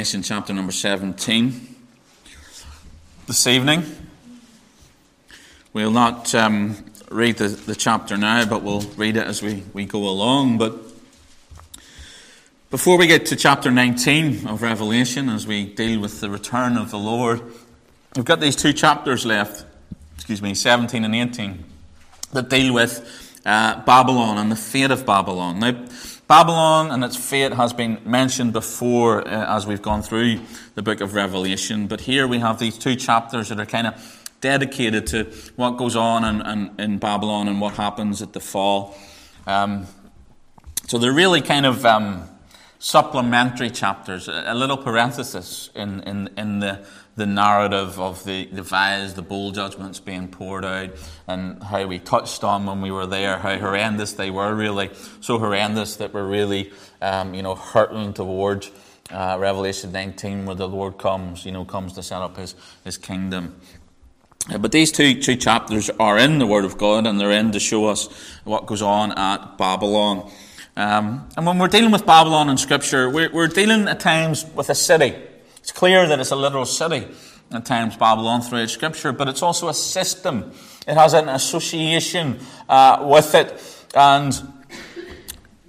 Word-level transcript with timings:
Revelation 0.00 0.22
chapter 0.22 0.54
number 0.54 0.72
17. 0.72 1.76
This 3.26 3.46
evening, 3.46 3.84
we'll 5.74 5.90
not 5.90 6.34
um, 6.34 6.82
read 7.10 7.36
the, 7.36 7.48
the 7.48 7.74
chapter 7.74 8.16
now, 8.16 8.46
but 8.46 8.62
we'll 8.62 8.80
read 8.96 9.18
it 9.18 9.26
as 9.26 9.42
we, 9.42 9.62
we 9.74 9.84
go 9.84 10.08
along. 10.08 10.56
But 10.56 10.74
before 12.70 12.96
we 12.96 13.08
get 13.08 13.26
to 13.26 13.36
chapter 13.36 13.70
19 13.70 14.46
of 14.46 14.62
Revelation, 14.62 15.28
as 15.28 15.46
we 15.46 15.66
deal 15.66 16.00
with 16.00 16.22
the 16.22 16.30
return 16.30 16.78
of 16.78 16.90
the 16.90 16.98
Lord, 16.98 17.42
we've 18.16 18.24
got 18.24 18.40
these 18.40 18.56
two 18.56 18.72
chapters 18.72 19.26
left, 19.26 19.66
excuse 20.14 20.40
me, 20.40 20.54
17 20.54 21.04
and 21.04 21.14
18, 21.14 21.62
that 22.32 22.48
deal 22.48 22.72
with 22.72 23.38
uh, 23.44 23.84
Babylon 23.84 24.38
and 24.38 24.50
the 24.50 24.56
fate 24.56 24.92
of 24.92 25.04
Babylon. 25.04 25.60
Now, 25.60 25.72
Babylon 26.30 26.92
and 26.92 27.02
its 27.02 27.16
fate 27.16 27.52
has 27.54 27.72
been 27.72 27.98
mentioned 28.04 28.52
before 28.52 29.26
uh, 29.26 29.56
as 29.56 29.66
we've 29.66 29.82
gone 29.82 30.00
through 30.00 30.38
the 30.76 30.80
book 30.80 31.00
of 31.00 31.14
Revelation, 31.14 31.88
but 31.88 32.02
here 32.02 32.24
we 32.28 32.38
have 32.38 32.60
these 32.60 32.78
two 32.78 32.94
chapters 32.94 33.48
that 33.48 33.58
are 33.58 33.66
kind 33.66 33.88
of 33.88 34.30
dedicated 34.40 35.08
to 35.08 35.24
what 35.56 35.72
goes 35.72 35.96
on 35.96 36.22
in, 36.22 36.46
in, 36.46 36.70
in 36.78 36.98
Babylon 36.98 37.48
and 37.48 37.60
what 37.60 37.74
happens 37.74 38.22
at 38.22 38.32
the 38.32 38.38
fall. 38.38 38.96
Um, 39.44 39.88
so 40.86 40.98
they're 40.98 41.12
really 41.12 41.40
kind 41.40 41.66
of 41.66 41.84
um, 41.84 42.28
supplementary 42.78 43.68
chapters, 43.68 44.28
a, 44.28 44.54
little 44.54 44.76
parenthesis 44.76 45.70
in, 45.74 45.98
in, 46.04 46.30
in 46.36 46.60
the, 46.60 46.86
the 47.20 47.26
narrative 47.26 48.00
of 48.00 48.24
the, 48.24 48.46
the 48.46 48.62
vials, 48.62 49.12
the 49.12 49.20
bowl 49.20 49.52
judgments 49.52 50.00
being 50.00 50.26
poured 50.26 50.64
out, 50.64 50.90
and 51.28 51.62
how 51.62 51.86
we 51.86 51.98
touched 51.98 52.42
on 52.42 52.64
when 52.64 52.80
we 52.80 52.90
were 52.90 53.06
there, 53.06 53.36
how 53.36 53.58
horrendous 53.58 54.14
they 54.14 54.30
were, 54.30 54.54
really. 54.54 54.90
So 55.20 55.38
horrendous 55.38 55.96
that 55.96 56.14
we're 56.14 56.26
really, 56.26 56.72
um, 57.02 57.34
you 57.34 57.42
know, 57.42 57.54
hurtling 57.54 58.14
towards 58.14 58.70
uh, 59.10 59.36
Revelation 59.38 59.92
19, 59.92 60.46
where 60.46 60.56
the 60.56 60.66
Lord 60.66 60.96
comes, 60.96 61.44
you 61.44 61.52
know, 61.52 61.66
comes 61.66 61.92
to 61.92 62.02
set 62.02 62.22
up 62.22 62.38
his, 62.38 62.54
his 62.84 62.96
kingdom. 62.96 63.60
Uh, 64.50 64.56
but 64.56 64.72
these 64.72 64.90
two, 64.90 65.20
two 65.20 65.36
chapters 65.36 65.90
are 66.00 66.16
in 66.16 66.38
the 66.38 66.46
Word 66.46 66.64
of 66.64 66.78
God, 66.78 67.06
and 67.06 67.20
they're 67.20 67.32
in 67.32 67.52
to 67.52 67.60
show 67.60 67.84
us 67.84 68.08
what 68.44 68.64
goes 68.64 68.80
on 68.80 69.12
at 69.12 69.58
Babylon. 69.58 70.32
Um, 70.74 71.28
and 71.36 71.44
when 71.44 71.58
we're 71.58 71.68
dealing 71.68 71.90
with 71.90 72.06
Babylon 72.06 72.48
in 72.48 72.56
Scripture, 72.56 73.10
we're, 73.10 73.30
we're, 73.30 73.48
dealing 73.48 73.88
at 73.88 74.00
times 74.00 74.46
with 74.54 74.70
a 74.70 74.74
city. 74.74 75.14
It's 75.60 75.72
clear 75.72 76.06
that 76.06 76.18
it's 76.18 76.30
a 76.30 76.36
literal 76.36 76.64
city 76.64 77.06
at 77.52 77.64
times, 77.64 77.96
Babylon, 77.96 78.42
throughout 78.42 78.70
Scripture, 78.70 79.12
but 79.12 79.28
it's 79.28 79.42
also 79.42 79.68
a 79.68 79.74
system. 79.74 80.52
It 80.86 80.94
has 80.94 81.14
an 81.14 81.28
association 81.28 82.40
uh, 82.68 83.04
with 83.08 83.34
it, 83.34 83.86
and 83.94 84.40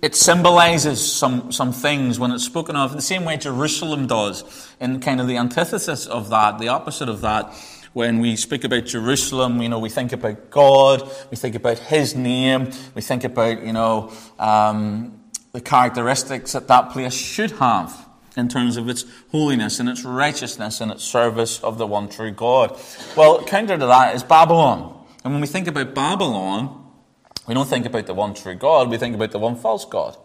it 0.01 0.15
symbolizes 0.15 0.99
some, 1.13 1.51
some 1.51 1.73
things 1.73 2.19
when 2.19 2.31
it's 2.31 2.45
spoken 2.45 2.75
of, 2.75 2.93
the 2.93 3.01
same 3.01 3.25
way 3.25 3.37
Jerusalem 3.37 4.07
does, 4.07 4.73
in 4.79 4.99
kind 4.99 5.19
of 5.19 5.27
the 5.27 5.37
antithesis 5.37 6.07
of 6.07 6.29
that, 6.29 6.59
the 6.59 6.69
opposite 6.69 7.09
of 7.09 7.21
that 7.21 7.53
when 7.93 8.19
we 8.19 8.37
speak 8.37 8.63
about 8.63 8.85
Jerusalem, 8.85 9.61
you 9.61 9.67
know, 9.67 9.79
we 9.79 9.89
think 9.89 10.13
about 10.13 10.49
God, 10.49 11.03
we 11.29 11.35
think 11.35 11.55
about 11.55 11.77
His 11.77 12.15
name, 12.15 12.71
we 12.95 13.01
think 13.01 13.25
about, 13.25 13.63
you 13.63 13.73
know, 13.73 14.13
um, 14.39 15.19
the 15.51 15.59
characteristics 15.59 16.53
that 16.53 16.69
that 16.69 16.91
place 16.91 17.13
should 17.13 17.51
have 17.51 18.07
in 18.37 18.47
terms 18.47 18.77
of 18.77 18.87
its 18.87 19.05
holiness 19.31 19.79
and 19.79 19.89
its 19.89 20.03
righteousness 20.03 20.81
and 20.81 20.91
its 20.91 21.03
service 21.03 21.61
of 21.63 21.77
the 21.77 21.87
one 21.87 22.09
true 22.09 22.31
God. 22.31 22.79
Well, 23.15 23.43
counter 23.43 23.77
to 23.77 23.85
that 23.87 24.15
is 24.15 24.23
Babylon. 24.23 25.05
And 25.23 25.33
when 25.33 25.41
we 25.41 25.47
think 25.47 25.67
about 25.67 25.93
Babylon, 25.93 26.91
we 27.47 27.53
don't 27.53 27.67
think 27.67 27.85
about 27.85 28.05
the 28.05 28.13
one 28.13 28.33
true 28.33 28.55
God, 28.55 28.89
we 28.89 28.97
think 28.97 29.15
about 29.15 29.31
the 29.31 29.39
one 29.39 29.55
false 29.55 29.85
God 29.85 30.17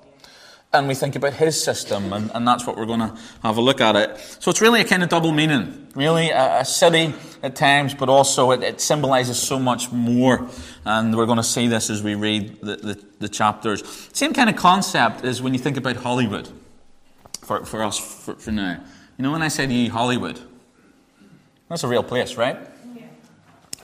and 0.73 0.89
we 0.89 0.95
think 0.95 1.17
about 1.17 1.33
his 1.35 1.63
system, 1.63 2.13
and, 2.13 2.31
and 2.35 2.47
that's 2.47 2.67
what 2.67 2.77
we're 2.77 2.87
going 2.87 3.01
to 3.01 3.17
have 3.43 3.57
a 3.57 3.61
look 3.61 3.81
at 3.81 3.97
it. 3.97 4.19
So 4.41 4.51
it's 4.51 4.61
really 4.61 4.81
a 4.81 4.85
kind 4.85 5.03
of 5.03 5.09
double 5.09 5.33
meaning. 5.33 5.89
Really, 5.95 6.31
a, 6.31 6.61
a 6.61 6.65
city 6.65 7.15
at 7.43 7.57
times, 7.57 7.95
but 7.95 8.09
also 8.09 8.51
it, 8.51 8.63
it, 8.63 8.81
symbolizes 8.81 9.39
so 9.39 9.59
much 9.59 9.91
more. 9.91 10.49
And 10.85 11.17
we're 11.17 11.27
going 11.27 11.39
to 11.39 11.45
see 11.45 11.69
this 11.69 11.89
as 11.89 12.03
we 12.03 12.15
read 12.15 12.61
the, 12.61 12.77
the, 12.77 13.05
the, 13.21 13.29
chapters. 13.29 13.83
Same 14.13 14.35
kind 14.35 14.51
of 14.51 14.57
concept 14.57 15.25
as 15.25 15.41
when 15.41 15.55
you 15.55 15.59
think 15.59 15.79
about 15.79 15.97
Hollywood 15.97 16.51
for, 17.47 17.65
for 17.65 17.83
us 17.83 17.99
for, 17.99 18.35
for 18.35 18.51
now. 18.51 18.83
You 19.17 19.23
know, 19.23 19.31
when 19.31 19.43
I 19.43 19.49
say 19.49 19.67
to 19.67 19.73
you 19.73 19.91
Hollywood, 19.91 20.41
that's 21.69 21.85
a 21.85 21.89
real 21.89 22.03
place, 22.03 22.37
right? 22.37 22.59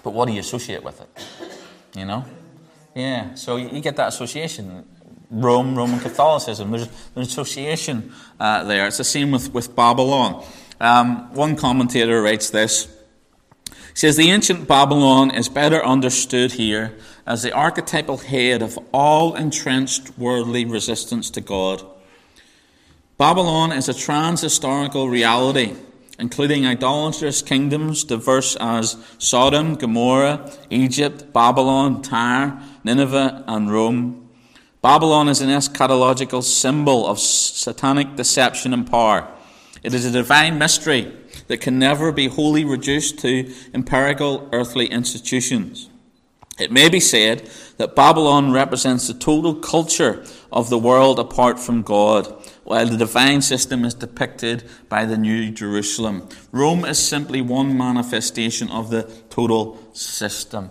But 0.02 0.10
what 0.10 0.26
do 0.26 0.34
you 0.34 0.40
associate 0.40 0.82
with 0.82 1.00
it? 1.00 1.08
You 1.96 2.04
know? 2.04 2.24
Yeah, 2.94 3.34
so 3.34 3.56
you 3.56 3.80
get 3.80 3.96
that 3.96 4.08
association. 4.08 4.84
Rome, 5.30 5.76
Roman 5.76 6.00
Catholicism. 6.00 6.72
There's, 6.72 6.88
an 7.14 7.22
association 7.22 8.12
uh, 8.38 8.64
there. 8.64 8.86
It's 8.86 8.98
the 8.98 9.04
same 9.04 9.30
with, 9.30 9.54
with 9.54 9.74
Babylon. 9.74 10.44
Um, 10.80 11.32
one 11.32 11.56
commentator 11.56 12.20
writes 12.20 12.50
this. 12.50 12.86
He 13.66 13.94
says, 13.94 14.16
The 14.16 14.30
ancient 14.30 14.66
Babylon 14.66 15.30
is 15.30 15.48
better 15.48 15.82
understood 15.82 16.52
here 16.52 16.98
as 17.26 17.42
the 17.42 17.52
archetypal 17.52 18.18
head 18.18 18.60
of 18.60 18.78
all 18.92 19.34
entrenched 19.34 20.18
worldly 20.18 20.64
resistance 20.64 21.30
to 21.30 21.40
God. 21.40 21.82
Babylon 23.22 23.70
is 23.70 23.88
a 23.88 23.94
trans 23.94 24.40
historical 24.40 25.08
reality, 25.08 25.76
including 26.18 26.66
idolatrous 26.66 27.40
kingdoms 27.40 28.02
diverse 28.02 28.56
as 28.56 28.96
Sodom, 29.16 29.76
Gomorrah, 29.76 30.50
Egypt, 30.70 31.32
Babylon, 31.32 32.02
Tyre, 32.02 32.60
Nineveh, 32.82 33.44
and 33.46 33.70
Rome. 33.70 34.28
Babylon 34.82 35.28
is 35.28 35.40
an 35.40 35.50
eschatological 35.50 36.42
symbol 36.42 37.06
of 37.06 37.20
satanic 37.20 38.16
deception 38.16 38.74
and 38.74 38.90
power. 38.90 39.32
It 39.84 39.94
is 39.94 40.04
a 40.04 40.10
divine 40.10 40.58
mystery 40.58 41.14
that 41.46 41.60
can 41.60 41.78
never 41.78 42.10
be 42.10 42.26
wholly 42.26 42.64
reduced 42.64 43.20
to 43.20 43.54
empirical 43.72 44.48
earthly 44.52 44.86
institutions. 44.86 45.88
It 46.58 46.72
may 46.72 46.88
be 46.88 46.98
said 46.98 47.48
that 47.76 47.94
Babylon 47.94 48.50
represents 48.50 49.06
the 49.06 49.14
total 49.14 49.54
culture 49.54 50.26
of 50.50 50.70
the 50.70 50.78
world 50.78 51.20
apart 51.20 51.60
from 51.60 51.82
God, 51.82 52.41
while 52.64 52.86
the 52.86 52.96
divine 52.96 53.42
system 53.42 53.84
is 53.84 53.94
depicted 53.94 54.64
by 54.88 55.04
the 55.04 55.16
New 55.16 55.50
Jerusalem. 55.50 56.28
Rome 56.52 56.84
is 56.84 56.98
simply 56.98 57.40
one 57.40 57.76
manifestation 57.76 58.70
of 58.70 58.90
the 58.90 59.02
total 59.30 59.78
system. 59.92 60.70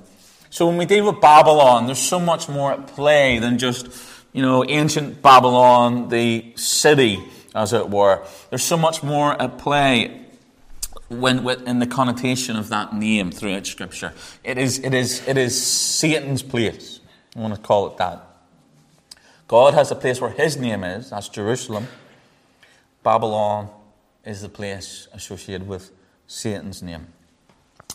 So 0.50 0.68
when 0.68 0.78
we 0.78 0.85
deal 0.85 1.06
with 1.06 1.22
Babylon, 1.22 1.85
there's 1.85 2.00
so 2.00 2.19
much 2.19 2.50
more 2.50 2.74
at 2.74 2.88
play 2.88 3.40
than 3.40 3.57
just, 3.57 3.88
you 4.34 4.41
know, 4.41 4.66
ancient 4.66 5.22
Babylon, 5.22 6.09
the 6.09 6.53
city, 6.56 7.24
as 7.56 7.74
it 7.74 7.90
were. 7.90 8.25
There's 8.50 8.63
so 8.63 8.78
much 8.78 9.03
more 9.03 9.41
at 9.41 9.58
play 9.58 10.25
when, 11.09 11.47
in 11.68 11.79
the 11.79 11.88
connotation 11.88 12.56
of 12.56 12.69
that 12.69 12.94
name 12.94 13.31
throughout 13.31 13.66
Scripture. 13.66 14.13
It 14.44 14.58
is, 14.58 14.79
it 14.79 14.94
is, 14.94 15.28
it 15.28 15.38
is 15.38 15.62
Satan's 15.62 16.44
place. 16.44 17.00
I 17.35 17.40
want 17.40 17.56
to 17.56 17.62
call 17.62 17.88
it 17.88 17.97
that. 17.97 18.31
God 19.52 19.74
has 19.74 19.92
a 19.92 19.96
place 19.96 20.22
where 20.22 20.32
his 20.32 20.56
name 20.56 20.86
is, 20.86 21.10
that's 21.10 21.28
Jerusalem. 21.28 21.90
Babylon 23.04 23.68
is 24.24 24.44
the 24.44 24.48
place 24.48 25.10
associated 25.12 25.68
with 25.68 25.92
Satan's 26.26 26.82
name 26.82 27.08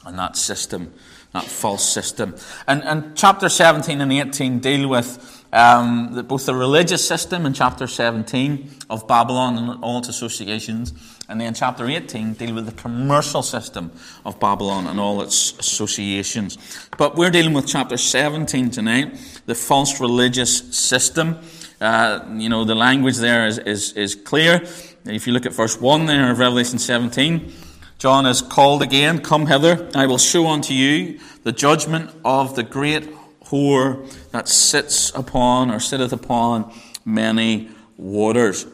and 0.05 0.19
that 0.19 0.37
system 0.37 0.93
that 1.37 1.45
false 1.45 1.85
system. 1.85 2.35
And, 2.67 2.83
and 2.85 3.17
chapter 3.17 3.49
17 3.49 4.01
and 4.01 4.13
18 4.13 4.59
deal 4.59 4.89
with 4.89 5.46
um, 5.53 6.11
the, 6.15 6.23
both 6.23 6.47
the 6.47 6.55
religious 6.55 7.07
system 7.07 7.47
in 7.47 7.53
chapter 7.53 7.87
17 7.87 8.71
of 8.91 9.07
Babylon 9.07 9.57
and 9.57 9.83
all 9.83 9.99
its 9.99 10.09
associations, 10.09 10.93
and 11.29 11.41
then 11.41 11.55
chapter 11.55 11.87
18 11.87 12.35
deal 12.35 12.55
with 12.55 12.67
the 12.67 12.73
commercial 12.73 13.43
system 13.43 13.91
of 14.25 14.39
Babylon 14.39 14.87
and 14.87 15.01
all 15.01 15.23
its 15.23 15.59
associations. 15.59 16.59
But 16.99 17.17
we're 17.17 17.31
dealing 17.31 17.53
with 17.53 17.67
chapter 17.67 17.97
17 17.97 18.71
tonight, 18.71 19.19
the 19.47 19.55
false 19.55 20.01
religious 20.01 20.77
system. 20.77 21.39
Uh, 21.81 22.21
you 22.35 22.49
know, 22.49 22.65
the 22.65 22.75
language 22.75 23.17
there 23.17 23.47
is, 23.47 23.59
is, 23.59 23.93
is 23.93 24.15
clear. 24.15 24.63
If 25.05 25.27
you 25.27 25.33
look 25.33 25.47
at 25.47 25.53
verse 25.53 25.81
1 25.81 26.07
there 26.07 26.31
of 26.31 26.39
Revelation 26.39 26.79
17, 26.79 27.53
John 27.99 28.27
is 28.27 28.43
called 28.43 28.83
again, 28.83 29.21
Come 29.21 29.47
hither, 29.47 29.89
I 29.95 30.07
will 30.07 30.19
show 30.19 30.47
unto 30.49 30.75
you 30.75 31.19
the 31.45 31.53
judgment 31.53 32.11
of 32.25 32.55
the 32.55 32.63
great 32.63 33.09
whore 33.51 34.11
that 34.31 34.49
sits 34.49 35.11
upon 35.15 35.71
or 35.71 35.81
sitteth 35.81 36.13
upon 36.13 36.73
many 37.05 37.71
waters. 37.97 38.67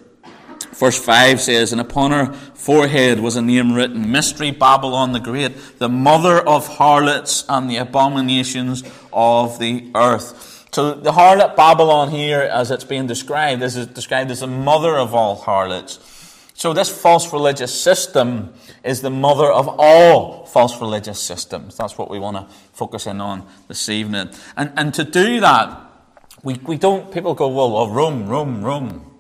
Verse 0.73 0.99
5 0.99 1.41
says, 1.41 1.73
And 1.73 1.81
upon 1.81 2.13
her 2.13 2.33
forehead 2.33 3.21
was 3.21 3.37
a 3.37 3.43
name 3.43 3.73
written, 3.73 4.11
Mystery 4.11 4.51
Babylon 4.51 5.13
the 5.13 5.21
Great, 5.21 5.79
the 5.79 5.89
mother 5.89 6.39
of 6.41 6.67
harlots 6.67 7.45
and 7.49 7.69
the 7.69 7.77
abominations 7.77 8.83
of 9.13 9.59
the 9.59 9.91
earth. 9.95 10.67
So 10.73 10.95
the 10.95 11.13
harlot 11.13 11.55
Babylon 11.55 12.11
here, 12.11 12.41
as 12.41 12.71
it's 12.71 12.85
being 12.85 13.07
described, 13.07 13.63
is 13.63 13.87
described 13.89 14.31
as 14.31 14.41
the 14.41 14.47
mother 14.47 14.97
of 14.97 15.15
all 15.15 15.37
harlots. 15.37 15.99
So, 16.55 16.73
this 16.73 16.89
false 16.89 17.33
religious 17.33 17.79
system 17.79 18.53
is 18.85 19.01
the 19.01 19.11
mother 19.11 19.51
of 19.51 19.69
all 19.79 20.45
false 20.47 20.81
religious 20.81 21.19
systems. 21.19 21.77
That's 21.77 21.97
what 21.97 22.11
we 22.11 22.19
want 22.19 22.37
to 22.37 22.55
focus 22.73 23.07
in 23.07 23.21
on 23.21 23.47
this 23.69 23.89
evening. 23.89 24.31
And, 24.57 24.73
and 24.77 24.95
to 24.95 25.05
do 25.05 25.41
that, 25.41 25.81
we, 26.43 26.55
we 26.55 26.77
don't, 26.77 27.13
people 27.13 27.35
go, 27.35 27.49
well, 27.49 27.73
well, 27.73 27.89
Rome, 27.89 28.29
Rome, 28.29 28.63
Rome. 28.63 29.19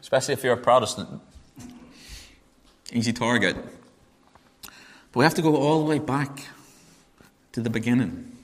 Especially 0.00 0.34
if 0.34 0.42
you're 0.42 0.54
a 0.54 0.58
Protestant. 0.58 1.08
easy 2.92 3.12
target. 3.12 3.56
But 4.62 4.72
we 5.14 5.24
have 5.24 5.34
to 5.34 5.42
go 5.42 5.56
all 5.56 5.84
the 5.84 5.88
way 5.88 5.98
back 5.98 6.46
to 7.52 7.60
the 7.60 7.70
beginning, 7.70 8.36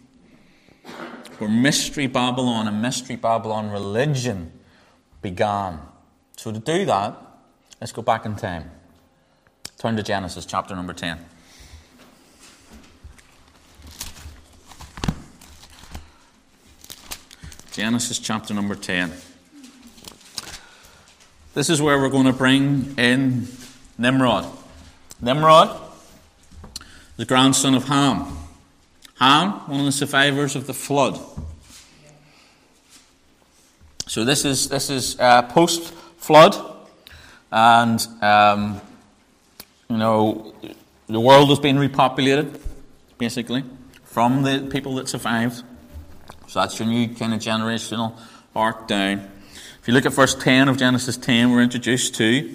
where 1.38 1.50
Mystery 1.50 2.06
Babylon 2.06 2.69
and 2.69 2.81
Mystery 2.81 3.17
Babylon 3.17 3.70
religion 3.70 4.52
began. 5.20 5.81
So, 6.37 6.52
to 6.52 6.58
do 6.58 6.84
that, 6.87 7.31
let's 7.82 7.90
go 7.90 8.00
back 8.00 8.25
in 8.25 8.37
time. 8.37 8.70
Turn 9.76 9.96
to 9.96 10.05
Genesis 10.05 10.46
chapter 10.46 10.76
number 10.76 10.93
10. 10.93 11.19
Genesis 17.73 18.20
chapter 18.20 18.55
number 18.55 18.76
10. 18.76 19.11
This 21.55 21.69
is 21.69 21.82
where 21.82 21.99
we're 21.99 22.08
going 22.08 22.26
to 22.26 22.32
bring 22.32 22.94
in 22.96 23.49
Nimrod. 23.99 24.46
Nimrod, 25.20 25.76
the 27.17 27.25
grandson 27.25 27.75
of 27.75 27.88
Ham. 27.88 28.32
Ham, 29.19 29.50
one 29.69 29.81
of 29.81 29.87
the 29.87 29.90
survivors 29.90 30.55
of 30.55 30.69
the 30.69 30.75
flood. 30.75 31.19
So 34.06 34.25
this 34.25 34.44
is 34.44 34.69
this 34.69 34.88
is 34.88 35.19
uh, 35.19 35.43
post 35.43 35.93
flood, 36.19 36.71
and 37.52 38.04
um, 38.22 38.81
you 39.88 39.99
know 39.99 40.54
the 41.06 41.20
world 41.20 41.50
has 41.50 41.60
been 41.60 41.76
repopulated, 41.76 42.58
basically, 43.19 43.64
from 44.04 44.43
the 44.43 44.69
people 44.70 44.94
that 44.96 45.08
survived. 45.08 45.62
So 46.49 46.60
that's 46.60 46.78
your 46.78 46.88
new 46.88 47.14
kind 47.14 47.34
of 47.34 47.40
generational 47.40 48.19
arc 48.56 48.88
down. 48.88 49.31
If 49.81 49.88
you 49.88 49.94
look 49.94 50.06
at 50.06 50.12
verse 50.12 50.34
10 50.34 50.69
of 50.69 50.78
Genesis 50.78 51.16
10, 51.16 51.50
we're 51.50 51.62
introduced 51.62 52.14
to 52.14 52.54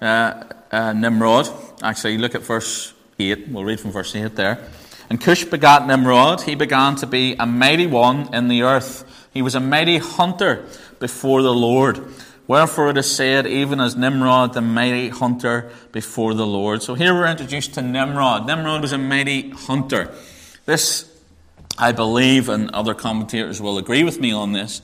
uh, 0.00 0.44
uh, 0.70 0.92
Nimrod. 0.92 1.48
Actually, 1.82 2.18
look 2.18 2.34
at 2.34 2.42
verse 2.42 2.92
8. 3.18 3.48
We'll 3.48 3.64
read 3.64 3.78
from 3.78 3.92
verse 3.92 4.16
8 4.16 4.34
there. 4.34 4.68
And 5.10 5.20
Cush 5.20 5.44
begat 5.44 5.86
Nimrod. 5.86 6.42
He 6.42 6.54
began 6.54 6.96
to 6.96 7.06
be 7.06 7.36
a 7.38 7.46
mighty 7.46 7.86
one 7.86 8.34
in 8.34 8.48
the 8.48 8.62
earth. 8.62 9.28
He 9.32 9.42
was 9.42 9.54
a 9.54 9.60
mighty 9.60 9.98
hunter 9.98 10.64
before 10.98 11.42
the 11.42 11.52
Lord. 11.52 12.04
Wherefore 12.52 12.90
it 12.90 12.98
is 12.98 13.10
said, 13.10 13.46
even 13.46 13.80
as 13.80 13.96
Nimrod, 13.96 14.52
the 14.52 14.60
mighty 14.60 15.08
hunter 15.08 15.70
before 15.90 16.34
the 16.34 16.46
Lord. 16.46 16.82
So 16.82 16.92
here 16.92 17.14
we're 17.14 17.26
introduced 17.26 17.72
to 17.76 17.80
Nimrod. 17.80 18.46
Nimrod 18.46 18.82
was 18.82 18.92
a 18.92 18.98
mighty 18.98 19.48
hunter. 19.48 20.14
This 20.66 21.10
I 21.78 21.92
believe, 21.92 22.50
and 22.50 22.70
other 22.72 22.92
commentators 22.92 23.62
will 23.62 23.78
agree 23.78 24.04
with 24.04 24.20
me 24.20 24.32
on 24.32 24.52
this, 24.52 24.82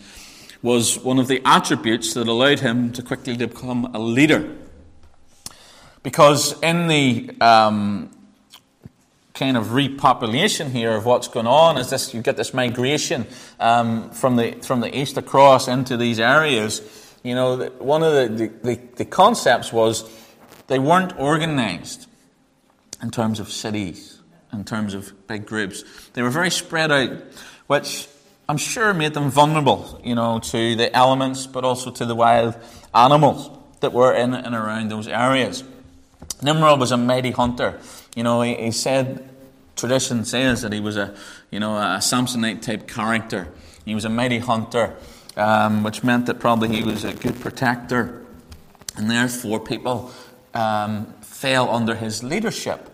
was 0.63 0.99
one 1.01 1.19
of 1.19 1.29
the 1.29 1.43
attributes 1.45 2.15
that 2.15 2.27
allowed 2.27 2.61
him 2.61 2.91
to 2.93 3.03
quickly 3.03 3.37
become 3.37 3.85
a 3.95 3.99
leader. 3.99 4.57
Because 6.03 6.59
in 6.63 6.89
the 6.89 7.37
um, 7.39 8.09
kind 9.35 9.59
of 9.59 9.67
repopulation 9.75 10.71
here 10.71 10.93
of 10.93 11.05
what's 11.05 11.29
going 11.29 11.47
on 11.47 11.77
is 11.77 11.91
this 11.91 12.15
you 12.15 12.23
get 12.23 12.39
this 12.39 12.55
migration 12.55 13.27
um, 13.61 14.09
from 14.09 14.37
the 14.37 14.53
from 14.63 14.81
the 14.81 14.99
east 14.99 15.19
across 15.19 15.69
into 15.69 15.99
these 15.99 16.19
areas. 16.19 17.05
You 17.29 17.35
know, 17.35 17.67
one 17.79 18.03
of 18.03 18.13
the, 18.13 18.51
the, 18.63 18.81
the 18.97 19.05
concepts 19.05 19.73
was 19.73 20.11
they 20.67 20.79
weren't 20.79 21.19
organized 21.19 22.07
in 23.03 23.11
terms 23.11 23.39
of 23.39 23.53
cities 23.53 24.19
in 24.53 24.65
terms 24.65 24.95
of 24.95 25.13
big 25.27 25.47
groups. 25.47 25.85
They 26.15 26.23
were 26.23 26.31
very 26.31 26.51
spread 26.51 26.91
out, 26.91 27.11
which 27.67 28.09
I'm 28.49 28.57
sure 28.57 28.95
made 28.95 29.15
them 29.15 29.31
vulnerable, 29.31 30.01
you 30.03 30.15
know, 30.15 30.39
to 30.39 30.75
the 30.77 30.95
elements, 30.97 31.47
but 31.47 31.65
also 31.65 31.91
to 31.91 32.07
the 32.07 32.15
wild 32.15 32.57
animals 32.95 33.51
that 33.81 33.93
were 33.93 34.15
in 34.15 34.35
and 34.35 34.55
around 34.55 34.91
those 34.91 35.07
areas. 35.07 35.65
Nimrod 36.43 36.81
was 36.81 36.93
a 36.93 36.97
mighty 36.97 37.31
hunter. 37.31 37.79
You 38.17 38.23
know, 38.23 38.43
he, 38.43 38.55
he 38.55 38.71
said, 38.71 39.29
tradition 39.77 40.25
says 40.25 40.63
that 40.63 40.73
he 40.73 40.81
was 40.81 40.97
a, 40.97 41.15
you 41.51 41.61
know, 41.61 41.77
a 41.77 41.99
Samsonite 42.01 42.63
type 42.63 42.89
character. 42.89 43.49
He 43.85 43.95
was 43.95 44.05
a 44.05 44.11
mighty 44.11 44.39
hunter, 44.39 44.97
um, 45.39 45.83
which 45.85 46.03
meant 46.03 46.27
that 46.27 46.41
probably 46.41 46.69
he 46.69 46.83
was 46.83 47.05
a 47.05 47.15
good 47.15 47.41
protector. 47.41 48.23
And 48.97 49.11
therefore, 49.11 49.61
people 49.61 50.11
um, 50.53 51.07
fell 51.21 51.71
under 51.71 51.95
his 51.95 52.23
leadership. 52.25 52.91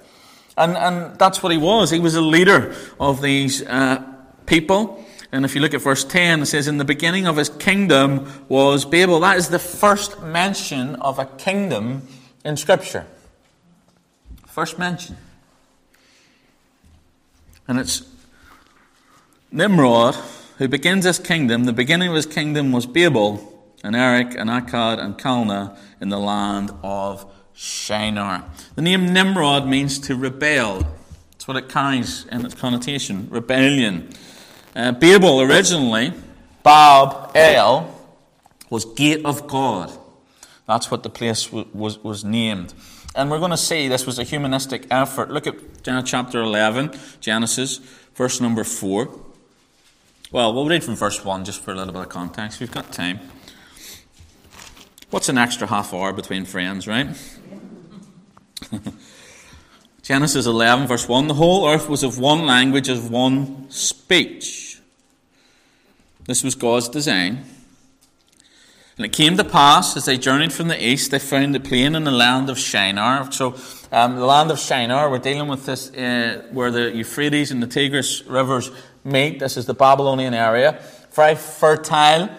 And, 0.56 0.76
and 0.76 1.18
that's 1.18 1.42
what 1.42 1.50
he 1.50 1.58
was. 1.58 1.90
He 1.90 1.98
was 1.98 2.14
a 2.14 2.20
leader 2.20 2.74
of 3.00 3.22
these 3.22 3.62
uh, 3.62 4.04
people. 4.46 5.04
And 5.32 5.44
if 5.44 5.54
you 5.54 5.60
look 5.60 5.74
at 5.74 5.80
verse 5.80 6.04
10, 6.04 6.42
it 6.42 6.46
says, 6.46 6.68
In 6.68 6.76
the 6.76 6.84
beginning 6.84 7.26
of 7.26 7.36
his 7.36 7.48
kingdom 7.48 8.30
was 8.48 8.84
Babel. 8.84 9.18
That 9.20 9.38
is 9.38 9.48
the 9.48 9.58
first 9.58 10.22
mention 10.22 10.94
of 10.96 11.18
a 11.18 11.24
kingdom 11.24 12.06
in 12.44 12.56
Scripture. 12.56 13.06
First 14.46 14.78
mention. 14.78 15.16
And 17.66 17.80
it's 17.80 18.02
Nimrod 19.50 20.16
who 20.58 20.68
begins 20.68 21.04
his 21.04 21.18
kingdom. 21.18 21.64
The 21.64 21.72
beginning 21.72 22.08
of 22.08 22.14
his 22.14 22.26
kingdom 22.26 22.72
was 22.72 22.86
Babel, 22.86 23.52
and 23.82 23.94
Erech, 23.94 24.34
and 24.34 24.48
Akkad, 24.48 24.98
and 24.98 25.18
Calneh 25.18 25.76
in 26.00 26.08
the 26.08 26.18
land 26.18 26.70
of 26.82 27.30
Shinar. 27.54 28.44
The 28.74 28.82
name 28.82 29.12
Nimrod 29.12 29.66
means 29.66 29.98
to 30.00 30.16
rebel. 30.16 30.86
That's 31.32 31.46
what 31.46 31.56
it 31.56 31.68
carries 31.68 32.24
in 32.26 32.44
its 32.44 32.54
connotation 32.54 33.28
rebellion. 33.30 34.08
Uh, 34.74 34.92
Babel 34.92 35.40
originally, 35.42 36.12
Bab 36.62 37.30
El, 37.36 37.94
was 38.70 38.84
gate 38.84 39.24
of 39.24 39.46
God. 39.46 39.92
That's 40.66 40.90
what 40.90 41.02
the 41.02 41.10
place 41.10 41.52
was, 41.52 42.02
was 42.02 42.24
named. 42.24 42.72
And 43.14 43.30
we're 43.30 43.38
going 43.38 43.50
to 43.50 43.56
see 43.56 43.86
this 43.86 44.06
was 44.06 44.18
a 44.18 44.24
humanistic 44.24 44.86
effort. 44.90 45.30
Look 45.30 45.46
at 45.46 45.54
chapter 46.04 46.40
11, 46.40 46.92
Genesis, 47.20 47.78
verse 48.14 48.40
number 48.40 48.64
4. 48.64 49.23
Well, 50.34 50.52
we'll 50.52 50.66
read 50.66 50.82
from 50.82 50.96
verse 50.96 51.24
1 51.24 51.44
just 51.44 51.60
for 51.60 51.70
a 51.70 51.76
little 51.76 51.92
bit 51.92 52.02
of 52.02 52.08
context. 52.08 52.58
We've 52.58 52.68
got 52.68 52.90
time. 52.90 53.20
What's 55.10 55.28
an 55.28 55.38
extra 55.38 55.68
half 55.68 55.94
hour 55.94 56.12
between 56.12 56.44
friends, 56.44 56.88
right? 56.88 57.06
Genesis 60.02 60.44
11, 60.46 60.88
verse 60.88 61.08
1 61.08 61.28
The 61.28 61.34
whole 61.34 61.68
earth 61.68 61.88
was 61.88 62.02
of 62.02 62.18
one 62.18 62.46
language, 62.46 62.88
of 62.88 63.12
one 63.12 63.70
speech. 63.70 64.80
This 66.26 66.42
was 66.42 66.56
God's 66.56 66.88
design. 66.88 67.44
And 68.96 69.06
it 69.06 69.12
came 69.12 69.36
to 69.36 69.44
pass, 69.44 69.96
as 69.96 70.06
they 70.06 70.18
journeyed 70.18 70.52
from 70.52 70.66
the 70.66 70.84
east, 70.84 71.12
they 71.12 71.20
found 71.20 71.54
the 71.54 71.60
plain 71.60 71.94
in 71.94 72.02
the 72.02 72.10
land 72.10 72.50
of 72.50 72.58
Shinar. 72.58 73.30
So, 73.30 73.54
um, 73.92 74.16
the 74.16 74.26
land 74.26 74.50
of 74.50 74.58
Shinar, 74.58 75.10
we're 75.10 75.18
dealing 75.18 75.46
with 75.46 75.64
this 75.64 75.92
uh, 75.94 76.42
where 76.50 76.72
the 76.72 76.90
Euphrates 76.90 77.52
and 77.52 77.62
the 77.62 77.68
Tigris 77.68 78.24
rivers 78.24 78.72
meet. 79.04 79.38
This 79.38 79.56
is 79.56 79.66
the 79.66 79.74
Babylonian 79.74 80.34
area. 80.34 80.82
Very 81.12 81.34
fertile, 81.34 82.30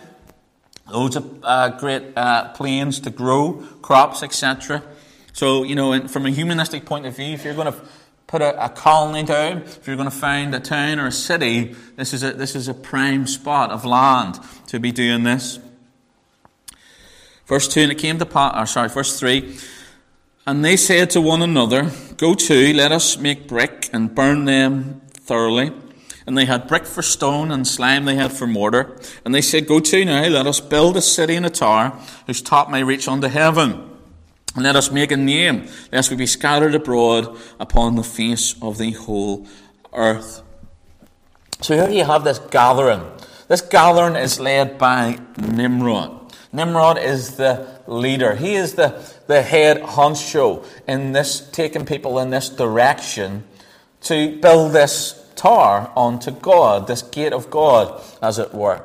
loads 0.92 1.16
of 1.16 1.40
uh, 1.44 1.70
great 1.70 2.04
uh, 2.16 2.50
plains 2.54 3.00
to 3.02 3.10
grow, 3.10 3.64
crops, 3.82 4.24
etc. 4.24 4.84
So, 5.34 5.64
you 5.64 5.76
know, 5.76 6.08
from 6.08 6.26
a 6.26 6.32
humanistic 6.32 6.86
point 6.86 7.06
of 7.06 7.16
view, 7.16 7.34
if 7.34 7.46
you're 7.46 7.54
going 7.54 7.72
to 7.72 7.80
put 8.28 8.42
a, 8.42 8.66
a, 8.66 8.70
colony 8.70 9.24
down, 9.24 9.62
if 9.64 9.88
you're 9.88 9.96
going 9.96 10.10
to 10.10 10.16
find 10.16 10.54
a 10.56 10.60
town 10.60 11.00
or 11.00 11.08
a 11.08 11.12
city, 11.12 11.76
this 11.96 12.14
is 12.14 12.24
a, 12.24 12.34
this 12.34 12.56
is 12.56 12.68
a 12.68 12.74
prime 12.74 13.28
spot 13.28 13.72
of 13.72 13.86
land 13.86 14.40
to 14.68 14.80
be 14.80 14.92
doing 14.92 15.24
this. 15.24 15.60
Verse 17.46 17.68
2, 17.68 17.82
and 17.82 17.92
it 17.92 18.00
came 18.00 18.18
to 18.18 18.26
pass, 18.26 18.56
or 18.58 18.66
sorry, 18.66 18.90
verse 18.90 19.20
3, 19.20 19.58
and 20.48 20.66
they 20.66 20.76
said 20.76 21.12
to 21.12 21.22
one 21.22 21.42
another, 21.42 21.92
Go 22.18 22.34
to, 22.34 22.74
let 22.74 22.92
us 22.92 23.18
make 23.18 23.48
brick 23.48 23.90
and 23.94 24.14
burn 24.14 24.46
them 24.46 25.02
thoroughly. 25.12 25.72
And 26.28 26.38
they 26.38 26.46
had 26.46 26.68
brick 26.68 26.86
for 26.86 27.02
stone 27.02 27.52
and 27.52 27.68
slime 27.68 28.06
they 28.06 28.16
had 28.16 28.32
for 28.32 28.48
mortar. 28.48 29.00
And 29.24 29.34
they 29.34 29.42
said, 29.42 29.68
Go 29.68 29.80
to 29.80 30.06
now, 30.06 30.28
let 30.28 30.48
us 30.48 30.60
build 30.60 30.98
a 30.98 31.02
city 31.02 31.36
and 31.36 31.46
a 31.46 31.52
tower 31.52 31.90
whose 32.26 32.42
top 32.42 32.70
may 32.70 32.84
reach 32.84 33.08
unto 33.08 33.28
heaven 33.28 33.92
and 34.56 34.64
let 34.64 34.76
us 34.76 34.90
make 34.90 35.12
a 35.12 35.18
name, 35.18 35.68
lest 35.92 36.10
we 36.10 36.16
be 36.16 36.26
scattered 36.26 36.74
abroad 36.74 37.38
upon 37.60 37.96
the 37.96 38.04
face 38.04 38.56
of 38.62 38.78
the 38.78 38.92
whole 38.92 39.46
earth. 39.94 40.42
So 41.62 41.76
here 41.76 41.90
you 41.90 42.06
have 42.06 42.24
this 42.24 42.40
gathering. 42.40 43.04
This 43.48 43.62
gathering 43.62 44.16
is 44.16 44.40
led 44.40 44.78
by 44.78 45.20
Nimrod. 45.38 46.34
Nimrod 46.54 46.98
is 46.98 47.36
the 47.36 47.68
leader. 47.86 48.36
He 48.36 48.56
is 48.56 48.76
the, 48.76 49.04
the 49.28 49.42
head 49.42 49.82
honcho 49.82 50.66
in 50.88 51.12
this, 51.12 51.50
taking 51.52 51.86
people 51.86 52.18
in 52.20 52.30
this 52.30 52.50
direction 52.50 53.44
to 54.02 54.40
build 54.40 54.72
this 54.72 55.22
tower 55.36 55.92
onto 55.96 56.32
God, 56.32 56.88
this 56.88 57.02
gate 57.02 57.34
of 57.34 57.50
God, 57.50 58.02
as 58.22 58.40
it 58.40 58.54
were. 58.54 58.84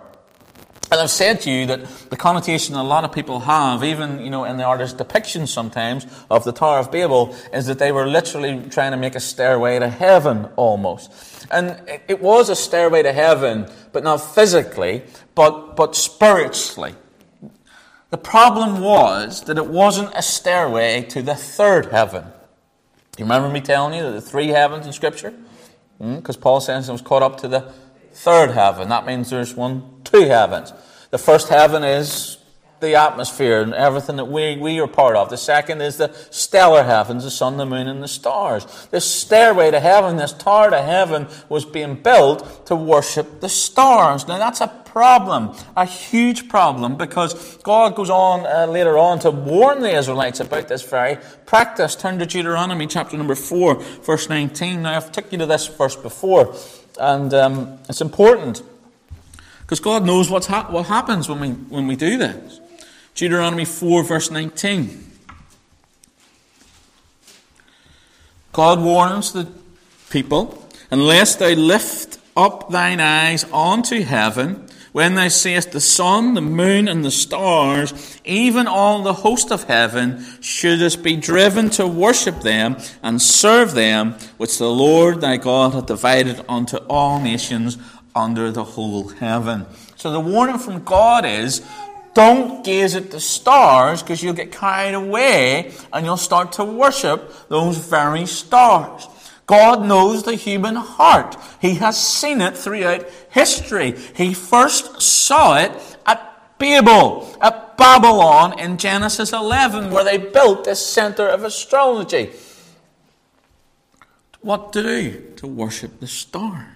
And 0.92 1.00
I've 1.00 1.10
said 1.10 1.40
to 1.42 1.50
you 1.50 1.66
that 1.66 1.86
the 2.10 2.16
connotation 2.16 2.74
a 2.74 2.82
lot 2.82 3.04
of 3.04 3.12
people 3.12 3.40
have, 3.40 3.84
even 3.84 4.18
you 4.18 4.30
know 4.30 4.42
in 4.44 4.56
the 4.56 4.64
artist's 4.64 4.96
depiction 4.96 5.46
sometimes 5.46 6.04
of 6.28 6.42
the 6.42 6.50
Tower 6.50 6.80
of 6.80 6.90
Babel, 6.90 7.36
is 7.52 7.66
that 7.66 7.78
they 7.78 7.92
were 7.92 8.08
literally 8.08 8.68
trying 8.70 8.90
to 8.90 8.96
make 8.96 9.14
a 9.14 9.20
stairway 9.20 9.78
to 9.78 9.88
heaven 9.88 10.48
almost. 10.56 11.46
And 11.52 11.80
it 12.08 12.20
was 12.20 12.48
a 12.48 12.56
stairway 12.56 13.04
to 13.04 13.12
heaven, 13.12 13.70
but 13.92 14.02
not 14.02 14.16
physically, 14.16 15.04
but 15.36 15.76
but 15.76 15.94
spiritually. 15.94 16.96
The 18.10 18.18
problem 18.18 18.80
was 18.80 19.44
that 19.44 19.58
it 19.58 19.68
wasn't 19.68 20.10
a 20.16 20.22
stairway 20.22 21.02
to 21.10 21.22
the 21.22 21.36
third 21.36 21.86
heaven. 21.86 22.24
You 23.16 23.24
remember 23.24 23.48
me 23.48 23.60
telling 23.60 23.94
you 23.94 24.02
that 24.02 24.12
the 24.12 24.20
three 24.20 24.48
heavens 24.48 24.86
in 24.86 24.92
Scripture? 24.92 25.32
Because 26.00 26.36
mm, 26.38 26.40
Paul 26.40 26.60
says 26.60 26.88
it 26.88 26.92
was 26.92 27.02
caught 27.02 27.22
up 27.22 27.36
to 27.42 27.48
the 27.48 27.72
third 28.12 28.52
heaven. 28.52 28.88
That 28.88 29.04
means 29.04 29.28
there's 29.28 29.54
one, 29.54 30.00
two 30.02 30.22
heavens. 30.22 30.72
The 31.10 31.18
first 31.18 31.48
heaven 31.50 31.84
is 31.84 32.38
the 32.80 32.94
atmosphere 32.94 33.60
and 33.60 33.74
everything 33.74 34.16
that 34.16 34.26
we, 34.26 34.56
we 34.56 34.80
are 34.80 34.86
part 34.86 35.16
of. 35.16 35.30
The 35.30 35.36
second 35.36 35.80
is 35.80 35.96
the 35.96 36.14
stellar 36.30 36.82
heavens, 36.82 37.24
the 37.24 37.30
sun, 37.30 37.56
the 37.56 37.66
moon, 37.66 37.88
and 37.88 38.02
the 38.02 38.08
stars. 38.08 38.66
This 38.90 39.04
stairway 39.04 39.70
to 39.70 39.80
heaven, 39.80 40.16
this 40.16 40.32
tower 40.32 40.70
to 40.70 40.82
heaven, 40.82 41.28
was 41.48 41.64
being 41.64 41.96
built 41.96 42.66
to 42.66 42.76
worship 42.76 43.40
the 43.40 43.48
stars. 43.48 44.26
Now 44.26 44.38
that's 44.38 44.60
a 44.60 44.68
problem, 44.68 45.54
a 45.76 45.84
huge 45.84 46.48
problem, 46.48 46.96
because 46.96 47.56
God 47.58 47.94
goes 47.94 48.10
on 48.10 48.44
uh, 48.46 48.70
later 48.70 48.98
on 48.98 49.20
to 49.20 49.30
warn 49.30 49.80
the 49.82 49.96
Israelites 49.96 50.40
about 50.40 50.68
this 50.68 50.82
very 50.82 51.18
practice. 51.46 51.94
Turn 51.94 52.18
to 52.18 52.26
Deuteronomy 52.26 52.86
chapter 52.86 53.16
number 53.16 53.34
4, 53.34 53.76
verse 53.76 54.28
19. 54.28 54.82
Now 54.82 54.96
I've 54.96 55.12
taken 55.12 55.32
you 55.32 55.38
to 55.38 55.46
this 55.46 55.68
verse 55.68 55.96
before, 55.96 56.54
and 56.98 57.32
um, 57.34 57.78
it's 57.88 58.00
important. 58.00 58.62
Because 59.60 59.78
God 59.78 60.04
knows 60.04 60.28
what's 60.28 60.48
ha- 60.48 60.66
what 60.68 60.86
happens 60.86 61.28
when 61.28 61.38
we, 61.38 61.50
when 61.50 61.86
we 61.86 61.94
do 61.94 62.18
this. 62.18 62.60
Deuteronomy 63.20 63.66
4, 63.66 64.02
verse 64.02 64.30
19. 64.30 65.04
God 68.54 68.80
warns 68.80 69.34
the 69.34 69.46
people, 70.08 70.66
Unless 70.90 71.36
thou 71.36 71.50
lift 71.50 72.18
up 72.34 72.70
thine 72.70 72.98
eyes 72.98 73.44
unto 73.52 74.04
heaven, 74.04 74.66
when 74.92 75.16
thou 75.16 75.28
seest 75.28 75.72
the 75.72 75.82
sun, 75.82 76.32
the 76.32 76.40
moon, 76.40 76.88
and 76.88 77.04
the 77.04 77.10
stars, 77.10 78.18
even 78.24 78.66
all 78.66 79.02
the 79.02 79.12
host 79.12 79.52
of 79.52 79.64
heaven, 79.64 80.24
shouldest 80.40 81.02
be 81.02 81.14
driven 81.14 81.68
to 81.68 81.86
worship 81.86 82.40
them 82.40 82.78
and 83.02 83.20
serve 83.20 83.74
them, 83.74 84.12
which 84.38 84.56
the 84.56 84.70
Lord 84.70 85.20
thy 85.20 85.36
God 85.36 85.74
hath 85.74 85.84
divided 85.84 86.42
unto 86.48 86.78
all 86.88 87.20
nations 87.20 87.76
under 88.14 88.50
the 88.50 88.64
whole 88.64 89.08
heaven. 89.08 89.66
So 89.96 90.10
the 90.10 90.20
warning 90.20 90.58
from 90.58 90.82
God 90.84 91.26
is 91.26 91.60
don't 92.14 92.64
gaze 92.64 92.96
at 92.96 93.10
the 93.10 93.20
stars 93.20 94.02
because 94.02 94.22
you'll 94.22 94.34
get 94.34 94.52
carried 94.52 94.94
away 94.94 95.72
and 95.92 96.04
you'll 96.04 96.16
start 96.16 96.52
to 96.52 96.64
worship 96.64 97.48
those 97.48 97.76
very 97.78 98.26
stars. 98.26 99.06
God 99.46 99.84
knows 99.84 100.22
the 100.22 100.36
human 100.36 100.76
heart. 100.76 101.36
He 101.60 101.74
has 101.74 102.00
seen 102.00 102.40
it 102.40 102.56
throughout 102.56 103.08
history. 103.30 103.96
He 104.14 104.32
first 104.32 105.02
saw 105.02 105.56
it 105.56 105.72
at 106.06 106.58
Babel, 106.58 107.36
at 107.40 107.76
Babylon 107.76 108.60
in 108.60 108.76
Genesis 108.76 109.32
11, 109.32 109.90
where 109.90 110.04
they 110.04 110.18
built 110.18 110.64
this 110.64 110.84
center 110.84 111.26
of 111.26 111.42
astrology. 111.42 112.30
What 114.40 114.72
to 114.74 114.82
do? 114.82 115.32
To 115.36 115.46
worship 115.46 115.98
the 115.98 116.06
stars. 116.06 116.66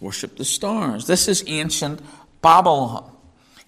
Worship 0.00 0.36
the 0.36 0.44
stars. 0.44 1.06
This 1.06 1.26
is 1.26 1.42
ancient 1.46 2.00
Babylon. 2.40 3.10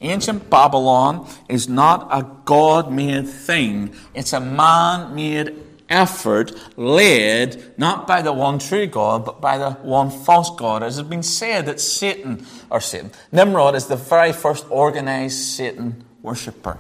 Ancient 0.01 0.49
Babylon 0.49 1.29
is 1.49 1.69
not 1.69 2.09
a 2.11 2.27
God 2.45 2.91
made 2.91 3.29
thing, 3.29 3.95
it's 4.15 4.33
a 4.33 4.41
man 4.41 5.15
made 5.15 5.55
effort 5.91 6.53
led 6.79 7.75
not 7.77 8.07
by 8.07 8.23
the 8.23 8.33
one 8.33 8.59
true 8.59 8.87
God, 8.87 9.25
but 9.25 9.41
by 9.41 9.59
the 9.59 9.73
one 9.73 10.11
false 10.11 10.51
God. 10.57 10.83
As 10.83 10.97
has 10.97 11.07
been 11.07 11.23
said 11.23 11.67
that 11.67 11.81
Satan, 11.81 12.47
or 12.71 12.81
Satan, 12.81 13.11
Nimrod 13.33 13.75
is 13.75 13.87
the 13.87 13.97
very 13.97 14.33
first 14.33 14.65
organized 14.71 15.37
Satan 15.37 16.05
worshipper. 16.23 16.79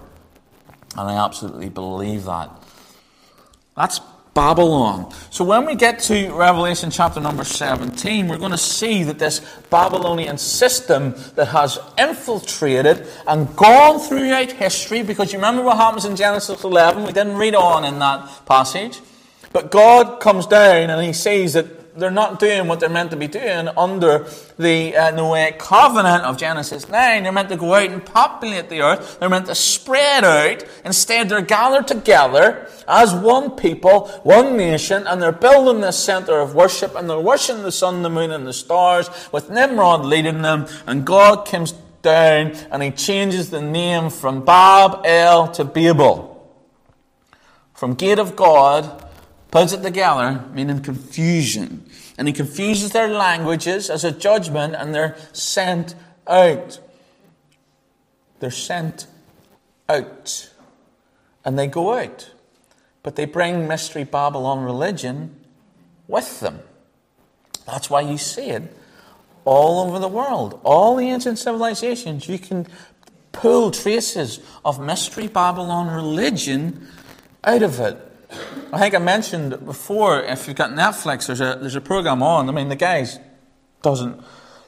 And 0.96 1.10
I 1.10 1.24
absolutely 1.24 1.68
believe 1.68 2.24
that. 2.24 2.50
That's 3.76 4.00
Babylon. 4.40 5.12
So 5.28 5.44
when 5.44 5.66
we 5.66 5.74
get 5.74 5.98
to 6.04 6.32
Revelation 6.32 6.90
chapter 6.90 7.20
number 7.20 7.44
17, 7.44 8.26
we're 8.26 8.38
going 8.38 8.52
to 8.52 8.56
see 8.56 9.02
that 9.04 9.18
this 9.18 9.40
Babylonian 9.68 10.38
system 10.38 11.14
that 11.34 11.48
has 11.48 11.78
infiltrated 11.98 13.06
and 13.26 13.54
gone 13.54 14.00
throughout 14.00 14.50
history, 14.52 15.02
because 15.02 15.30
you 15.34 15.38
remember 15.38 15.60
what 15.60 15.76
happens 15.76 16.06
in 16.06 16.16
Genesis 16.16 16.64
11? 16.64 17.02
We 17.04 17.12
didn't 17.12 17.36
read 17.36 17.54
on 17.54 17.84
in 17.84 17.98
that 17.98 18.46
passage. 18.46 19.00
But 19.52 19.70
God 19.70 20.20
comes 20.20 20.46
down 20.46 20.88
and 20.88 21.06
he 21.06 21.12
sees 21.12 21.52
that 21.52 21.79
they're 21.96 22.10
not 22.10 22.38
doing 22.38 22.68
what 22.68 22.80
they're 22.80 22.88
meant 22.88 23.10
to 23.10 23.16
be 23.16 23.26
doing 23.26 23.68
under 23.76 24.26
the 24.58 24.96
uh, 24.96 25.12
Noahic 25.12 25.58
covenant 25.58 26.24
of 26.24 26.36
Genesis 26.36 26.88
9. 26.88 27.22
They're 27.22 27.32
meant 27.32 27.48
to 27.48 27.56
go 27.56 27.74
out 27.74 27.90
and 27.90 28.04
populate 28.04 28.68
the 28.68 28.82
earth. 28.82 29.18
They're 29.18 29.28
meant 29.28 29.46
to 29.46 29.54
spread 29.54 30.24
out. 30.24 30.64
Instead, 30.84 31.28
they're 31.28 31.42
gathered 31.42 31.88
together 31.88 32.68
as 32.86 33.14
one 33.14 33.52
people, 33.52 34.08
one 34.22 34.56
nation, 34.56 35.06
and 35.06 35.20
they're 35.20 35.32
building 35.32 35.80
this 35.80 35.98
center 35.98 36.40
of 36.40 36.54
worship, 36.54 36.94
and 36.94 37.08
they're 37.08 37.20
worshiping 37.20 37.62
the 37.62 37.72
sun, 37.72 38.02
the 38.02 38.10
moon, 38.10 38.30
and 38.30 38.46
the 38.46 38.52
stars, 38.52 39.10
with 39.32 39.50
Nimrod 39.50 40.04
leading 40.04 40.42
them, 40.42 40.66
and 40.86 41.04
God 41.04 41.46
comes 41.46 41.74
down 42.02 42.52
and 42.70 42.82
he 42.82 42.90
changes 42.90 43.50
the 43.50 43.60
name 43.60 44.10
from 44.10 44.44
Bab 44.44 45.02
El 45.04 45.48
to 45.52 45.64
Babel. 45.64 46.28
From 47.74 47.94
Gate 47.94 48.18
of 48.18 48.36
God 48.36 49.06
puts 49.50 49.72
it 49.72 49.82
together, 49.82 50.44
meaning 50.52 50.80
confusion. 50.80 51.84
And 52.18 52.28
he 52.28 52.34
confuses 52.34 52.92
their 52.92 53.08
languages 53.08 53.90
as 53.90 54.04
a 54.04 54.12
judgment, 54.12 54.74
and 54.74 54.94
they're 54.94 55.16
sent 55.32 55.94
out. 56.26 56.80
They're 58.40 58.50
sent 58.50 59.06
out. 59.88 60.50
And 61.44 61.58
they 61.58 61.66
go 61.66 61.94
out. 61.94 62.30
But 63.02 63.16
they 63.16 63.24
bring 63.24 63.66
Mystery 63.66 64.04
Babylon 64.04 64.62
religion 64.64 65.36
with 66.06 66.40
them. 66.40 66.60
That's 67.66 67.88
why 67.88 68.02
you 68.02 68.18
see 68.18 68.50
it 68.50 68.76
all 69.44 69.88
over 69.88 69.98
the 69.98 70.08
world. 70.08 70.60
All 70.64 70.96
the 70.96 71.08
ancient 71.08 71.38
civilizations, 71.38 72.28
you 72.28 72.38
can 72.38 72.66
pull 73.32 73.70
traces 73.70 74.40
of 74.64 74.80
Mystery 74.80 75.28
Babylon 75.28 75.88
religion 75.88 76.86
out 77.44 77.62
of 77.62 77.80
it. 77.80 78.09
I 78.72 78.78
think 78.78 78.94
I 78.94 78.98
mentioned 78.98 79.64
before, 79.66 80.22
if 80.22 80.46
you've 80.46 80.56
got 80.56 80.70
Netflix, 80.70 81.26
there's 81.26 81.40
a, 81.40 81.58
there's 81.60 81.74
a 81.74 81.80
program 81.80 82.22
on. 82.22 82.48
I 82.48 82.52
mean, 82.52 82.68
the 82.68 82.76
guy 82.76 83.06
doesn't, 83.82 84.22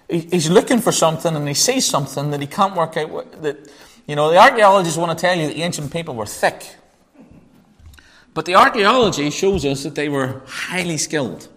he, 0.08 0.20
he's 0.20 0.50
looking 0.50 0.80
for 0.80 0.90
something 0.90 1.36
and 1.36 1.46
he 1.46 1.54
sees 1.54 1.86
something 1.86 2.30
that 2.30 2.40
he 2.40 2.46
can't 2.46 2.74
work 2.74 2.96
out. 2.96 3.10
What, 3.10 3.42
that, 3.42 3.70
you 4.06 4.16
know, 4.16 4.30
the 4.30 4.38
archaeologists 4.38 4.98
want 4.98 5.16
to 5.16 5.20
tell 5.20 5.36
you 5.36 5.46
that 5.46 5.54
the 5.54 5.62
ancient 5.62 5.92
people 5.92 6.14
were 6.14 6.26
thick. 6.26 6.74
But 8.34 8.46
the 8.46 8.56
archaeology 8.56 9.30
shows 9.30 9.64
us 9.64 9.84
that 9.84 9.94
they 9.94 10.08
were 10.08 10.42
highly 10.46 10.96
skilled. 10.96 11.48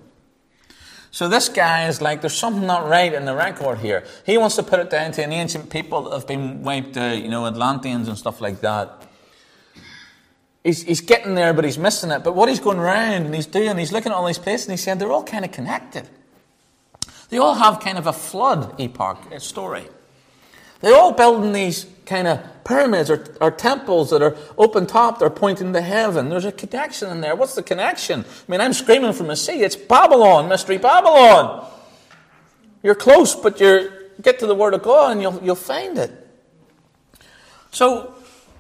So 1.09 1.29
this 1.29 1.49
guy 1.49 1.87
is 1.87 2.01
like, 2.01 2.21
there's 2.21 2.37
something 2.37 2.67
not 2.67 2.87
right 2.87 3.13
in 3.13 3.25
the 3.25 3.35
record 3.35 3.79
here. 3.79 4.03
He 4.25 4.37
wants 4.37 4.57
to 4.57 4.63
put 4.63 4.79
it 4.79 4.89
down 4.89 5.13
to 5.13 5.23
an 5.23 5.31
ancient 5.31 5.69
people 5.69 6.03
that 6.03 6.13
have 6.13 6.27
been 6.27 6.61
wiped 6.61 6.97
out, 6.97 7.17
you 7.17 7.29
know, 7.29 7.47
Atlanteans 7.47 8.09
and 8.09 8.17
stuff 8.17 8.41
like 8.41 8.61
that 8.61 9.04
he's, 10.65 10.81
he's 10.83 11.01
getting 11.01 11.35
there, 11.35 11.53
but 11.53 11.63
he's 11.63 11.77
missing 11.77 12.11
it. 12.11 12.23
But 12.23 12.35
what 12.35 12.49
he's 12.49 12.59
going 12.59 12.79
around 12.79 13.25
and 13.25 13.33
he's 13.33 13.45
doing, 13.45 13.77
he's 13.77 13.93
looking 13.93 14.11
at 14.11 14.15
all 14.15 14.25
these 14.25 14.39
places 14.39 14.67
and 14.67 14.73
he's 14.73 14.83
saying 14.83 14.97
they're 14.97 15.11
all 15.11 15.23
kind 15.23 15.45
of 15.45 15.51
connected. 15.51 16.09
They 17.29 17.37
all 17.37 17.53
have 17.53 17.79
kind 17.79 17.97
of 17.97 18.07
a 18.07 18.13
flood 18.13 18.79
epoch 18.79 19.39
story. 19.39 19.85
They're 20.81 20.95
all 20.95 21.13
building 21.13 21.53
these 21.53 21.85
kind 22.05 22.27
of 22.27 22.39
pyramids 22.63 23.09
or, 23.09 23.35
or 23.39 23.49
temples 23.49 24.09
that 24.09 24.21
are 24.21 24.35
open 24.57 24.85
topped 24.85 25.21
or 25.21 25.29
pointing 25.29 25.73
to 25.73 25.81
heaven. 25.81 26.29
There's 26.29 26.45
a 26.45 26.51
connection 26.51 27.09
in 27.11 27.21
there. 27.21 27.35
What's 27.35 27.55
the 27.55 27.63
connection? 27.63 28.21
I 28.21 28.51
mean, 28.51 28.61
I'm 28.61 28.73
screaming 28.73 29.13
from 29.13 29.27
the 29.27 29.35
sea. 29.35 29.61
It's 29.61 29.75
Babylon, 29.75 30.49
Mystery 30.49 30.77
Babylon. 30.77 31.65
You're 32.83 32.95
close, 32.95 33.33
but 33.35 33.59
you 33.59 33.89
get 34.21 34.39
to 34.39 34.47
the 34.47 34.53
Word 34.53 34.73
of 34.73 34.83
God 34.83 35.13
and 35.13 35.21
you'll, 35.21 35.41
you'll 35.43 35.55
find 35.55 35.97
it. 35.97 36.11
So 37.71 38.15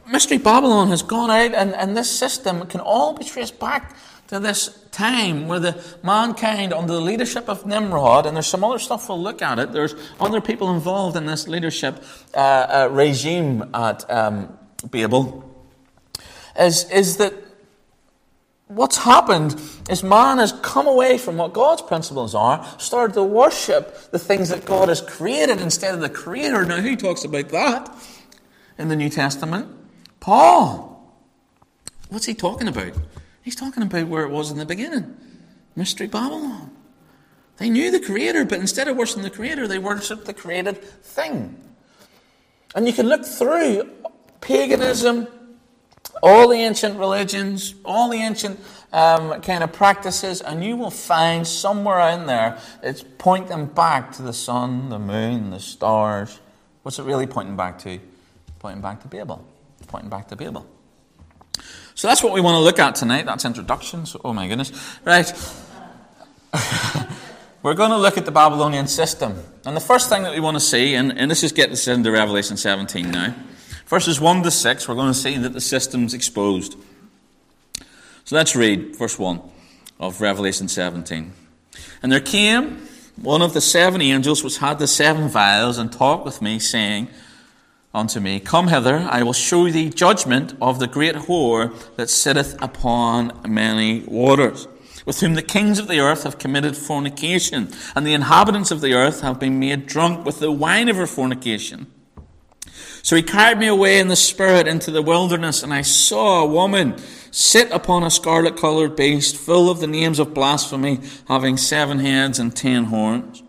Mystery 0.07 0.37
Babylon 0.37 0.89
has 0.89 1.01
gone 1.01 1.31
out, 1.31 1.53
and, 1.53 1.73
and 1.73 1.97
this 1.97 2.11
system 2.11 2.67
can 2.67 2.79
all 2.79 3.13
be 3.13 3.23
traced 3.23 3.59
back 3.59 3.95
to 4.27 4.39
this 4.39 4.85
time 4.91 5.47
where 5.47 5.59
the 5.59 5.83
mankind, 6.03 6.73
under 6.73 6.93
the 6.93 7.01
leadership 7.01 7.49
of 7.49 7.65
Nimrod, 7.65 8.25
and 8.25 8.35
there's 8.35 8.47
some 8.47 8.63
other 8.63 8.79
stuff 8.79 9.09
we'll 9.09 9.21
look 9.21 9.41
at 9.41 9.59
it, 9.59 9.71
there's 9.71 9.95
other 10.19 10.41
people 10.41 10.73
involved 10.73 11.15
in 11.15 11.25
this 11.25 11.47
leadership 11.47 12.03
uh, 12.33 12.37
uh, 12.37 12.89
regime 12.91 13.69
at 13.73 14.09
um, 14.11 14.57
Babel, 14.89 15.43
is, 16.57 16.89
is 16.91 17.17
that 17.17 17.33
what's 18.67 18.97
happened 18.97 19.59
is 19.89 20.03
man 20.03 20.37
has 20.37 20.53
come 20.61 20.87
away 20.87 21.17
from 21.17 21.37
what 21.37 21.53
God's 21.53 21.81
principles 21.81 22.33
are, 22.33 22.65
started 22.79 23.13
to 23.15 23.23
worship 23.23 24.11
the 24.11 24.19
things 24.19 24.49
that 24.49 24.65
God 24.65 24.89
has 24.89 25.01
created 25.01 25.61
instead 25.61 25.93
of 25.93 26.01
the 26.01 26.09
Creator. 26.09 26.65
Now, 26.65 26.81
who 26.81 26.95
talks 26.95 27.23
about 27.23 27.49
that 27.49 27.95
in 28.77 28.87
the 28.87 28.95
New 28.95 29.09
Testament? 29.09 29.84
Paul. 30.25 31.07
What's 32.09 32.25
he 32.25 32.33
talking 32.33 32.67
about? 32.67 32.93
He's 33.43 33.55
talking 33.55 33.83
about 33.83 34.07
where 34.07 34.23
it 34.23 34.31
was 34.31 34.49
in 34.49 34.57
the 34.57 34.65
beginning 34.65 35.15
Mystery 35.75 36.07
Babylon. 36.07 36.71
They 37.57 37.69
knew 37.69 37.91
the 37.91 37.99
Creator, 37.99 38.45
but 38.45 38.57
instead 38.57 38.87
of 38.87 38.97
worshiping 38.97 39.21
the 39.21 39.29
Creator, 39.29 39.67
they 39.67 39.77
worshipped 39.77 40.25
the 40.25 40.33
created 40.33 40.81
thing. 40.81 41.55
And 42.73 42.87
you 42.87 42.93
can 42.93 43.07
look 43.07 43.23
through 43.23 43.87
paganism, 44.41 45.27
all 46.23 46.49
the 46.49 46.57
ancient 46.57 46.97
religions, 46.97 47.75
all 47.85 48.09
the 48.09 48.17
ancient 48.17 48.59
um, 48.93 49.39
kind 49.41 49.63
of 49.63 49.73
practices, 49.73 50.41
and 50.41 50.63
you 50.63 50.75
will 50.75 50.89
find 50.89 51.45
somewhere 51.45 51.99
in 52.09 52.25
there 52.25 52.57
it's 52.81 53.05
pointing 53.19 53.67
back 53.67 54.13
to 54.13 54.23
the 54.23 54.33
sun, 54.33 54.89
the 54.89 54.97
moon, 54.97 55.51
the 55.51 55.59
stars. 55.59 56.39
What's 56.81 56.97
it 56.97 57.03
really 57.03 57.27
pointing 57.27 57.55
back 57.55 57.77
to? 57.83 57.99
Pointing 58.57 58.81
back 58.81 59.03
to 59.03 59.07
Babel. 59.07 59.45
Pointing 59.95 60.09
back 60.09 60.27
to 60.27 60.35
Babel. 60.35 60.67
So 61.93 62.09
that's 62.09 62.21
what 62.21 62.33
we 62.33 62.41
want 62.41 62.55
to 62.55 62.59
look 62.59 62.79
at 62.79 62.95
tonight. 62.95 63.25
That's 63.25 63.45
introductions. 63.45 64.13
Oh 64.25 64.33
my 64.33 64.45
goodness. 64.45 64.73
Right. 65.05 65.31
We're 67.63 67.75
going 67.75 67.91
to 67.91 67.97
look 67.97 68.17
at 68.17 68.25
the 68.25 68.31
Babylonian 68.31 68.87
system. 68.87 69.41
And 69.65 69.73
the 69.73 69.79
first 69.79 70.09
thing 70.09 70.23
that 70.23 70.33
we 70.33 70.41
want 70.41 70.55
to 70.57 70.59
see, 70.59 70.95
and, 70.95 71.17
and 71.17 71.31
this 71.31 71.45
is 71.45 71.53
getting 71.53 71.71
us 71.71 71.87
into 71.87 72.11
Revelation 72.11 72.57
17 72.57 73.09
now. 73.09 73.35
Verses 73.87 74.19
1 74.19 74.43
to 74.43 74.51
6, 74.51 74.89
we're 74.89 74.95
going 74.95 75.13
to 75.13 75.17
see 75.17 75.37
that 75.37 75.53
the 75.53 75.61
system's 75.61 76.13
exposed. 76.13 76.75
So 78.25 78.35
let's 78.35 78.53
read 78.53 78.97
verse 78.97 79.17
1 79.17 79.39
of 80.01 80.19
Revelation 80.19 80.67
17. 80.67 81.31
And 82.03 82.11
there 82.11 82.19
came 82.19 82.85
one 83.15 83.41
of 83.41 83.53
the 83.53 83.61
seven 83.61 84.01
angels 84.01 84.43
which 84.43 84.57
had 84.57 84.77
the 84.77 84.87
seven 84.87 85.29
vials 85.29 85.77
and 85.77 85.89
talked 85.89 86.25
with 86.25 86.41
me, 86.41 86.59
saying 86.59 87.07
unto 87.95 88.19
me, 88.19 88.39
Come 88.39 88.67
hither, 88.67 89.07
I 89.09 89.23
will 89.23 89.33
show 89.33 89.69
thee 89.69 89.89
judgment 89.89 90.53
of 90.61 90.79
the 90.79 90.87
great 90.87 91.15
whore 91.15 91.73
that 91.95 92.09
sitteth 92.09 92.61
upon 92.61 93.41
many 93.47 94.01
waters, 94.01 94.67
with 95.05 95.21
whom 95.21 95.35
the 95.35 95.41
kings 95.41 95.79
of 95.79 95.87
the 95.87 95.99
earth 95.99 96.23
have 96.23 96.37
committed 96.37 96.75
fornication, 96.75 97.71
and 97.95 98.05
the 98.05 98.13
inhabitants 98.13 98.69
of 98.69 98.81
the 98.81 98.93
earth 98.93 99.21
have 99.21 99.39
been 99.39 99.59
made 99.59 99.87
drunk 99.87 100.25
with 100.25 100.39
the 100.39 100.51
wine 100.51 100.89
of 100.89 100.97
her 100.97 101.07
fornication. 101.07 101.87
So 103.01 103.15
he 103.15 103.21
carried 103.21 103.59
me 103.59 103.67
away 103.67 103.99
in 103.99 104.07
the 104.07 104.15
spirit 104.15 104.67
into 104.67 104.91
the 104.91 105.01
wilderness, 105.01 105.63
and 105.63 105.73
I 105.73 105.83
saw 105.83 106.43
a 106.43 106.47
woman 106.47 106.97
sit 107.31 107.71
upon 107.71 108.03
a 108.03 108.09
scarlet 108.09 108.57
colored 108.57 108.95
beast, 108.95 109.37
full 109.37 109.69
of 109.69 109.79
the 109.79 109.87
names 109.87 110.19
of 110.19 110.33
blasphemy, 110.33 110.99
having 111.27 111.55
seven 111.55 111.99
heads 111.99 112.39
and 112.39 112.55
ten 112.55 112.85
horns. 112.85 113.43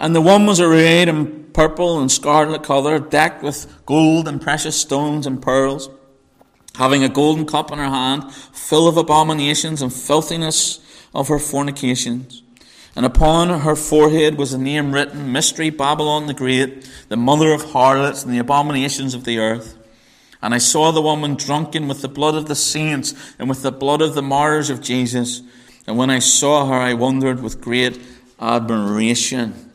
And 0.00 0.16
the 0.16 0.20
one 0.22 0.46
was 0.46 0.60
arrayed 0.60 1.08
in 1.08 1.44
purple 1.52 2.00
and 2.00 2.10
scarlet 2.10 2.62
color, 2.62 2.98
decked 2.98 3.42
with 3.42 3.84
gold 3.84 4.26
and 4.26 4.40
precious 4.40 4.74
stones 4.74 5.26
and 5.26 5.42
pearls, 5.42 5.90
having 6.76 7.04
a 7.04 7.08
golden 7.08 7.44
cup 7.44 7.70
in 7.70 7.78
her 7.78 7.84
hand, 7.84 8.32
full 8.32 8.88
of 8.88 8.96
abominations 8.96 9.82
and 9.82 9.92
filthiness 9.92 10.80
of 11.14 11.28
her 11.28 11.38
fornications. 11.38 12.42
And 12.96 13.04
upon 13.04 13.60
her 13.60 13.76
forehead 13.76 14.36
was 14.36 14.52
a 14.52 14.58
name 14.58 14.92
written, 14.92 15.32
Mystery 15.32 15.70
Babylon 15.70 16.26
the 16.26 16.34
Great, 16.34 16.90
the 17.08 17.16
mother 17.16 17.52
of 17.52 17.72
harlots 17.72 18.24
and 18.24 18.32
the 18.32 18.38
abominations 18.38 19.14
of 19.14 19.24
the 19.24 19.38
earth. 19.38 19.76
And 20.42 20.54
I 20.54 20.58
saw 20.58 20.90
the 20.90 21.02
woman 21.02 21.34
drunken 21.34 21.86
with 21.86 22.00
the 22.00 22.08
blood 22.08 22.34
of 22.34 22.46
the 22.46 22.54
saints 22.54 23.14
and 23.38 23.48
with 23.48 23.62
the 23.62 23.70
blood 23.70 24.00
of 24.00 24.14
the 24.14 24.22
martyrs 24.22 24.70
of 24.70 24.80
Jesus. 24.80 25.42
And 25.86 25.98
when 25.98 26.08
I 26.08 26.18
saw 26.18 26.66
her, 26.66 26.74
I 26.74 26.94
wondered 26.94 27.42
with 27.42 27.60
great 27.60 28.00
admiration. 28.40 29.69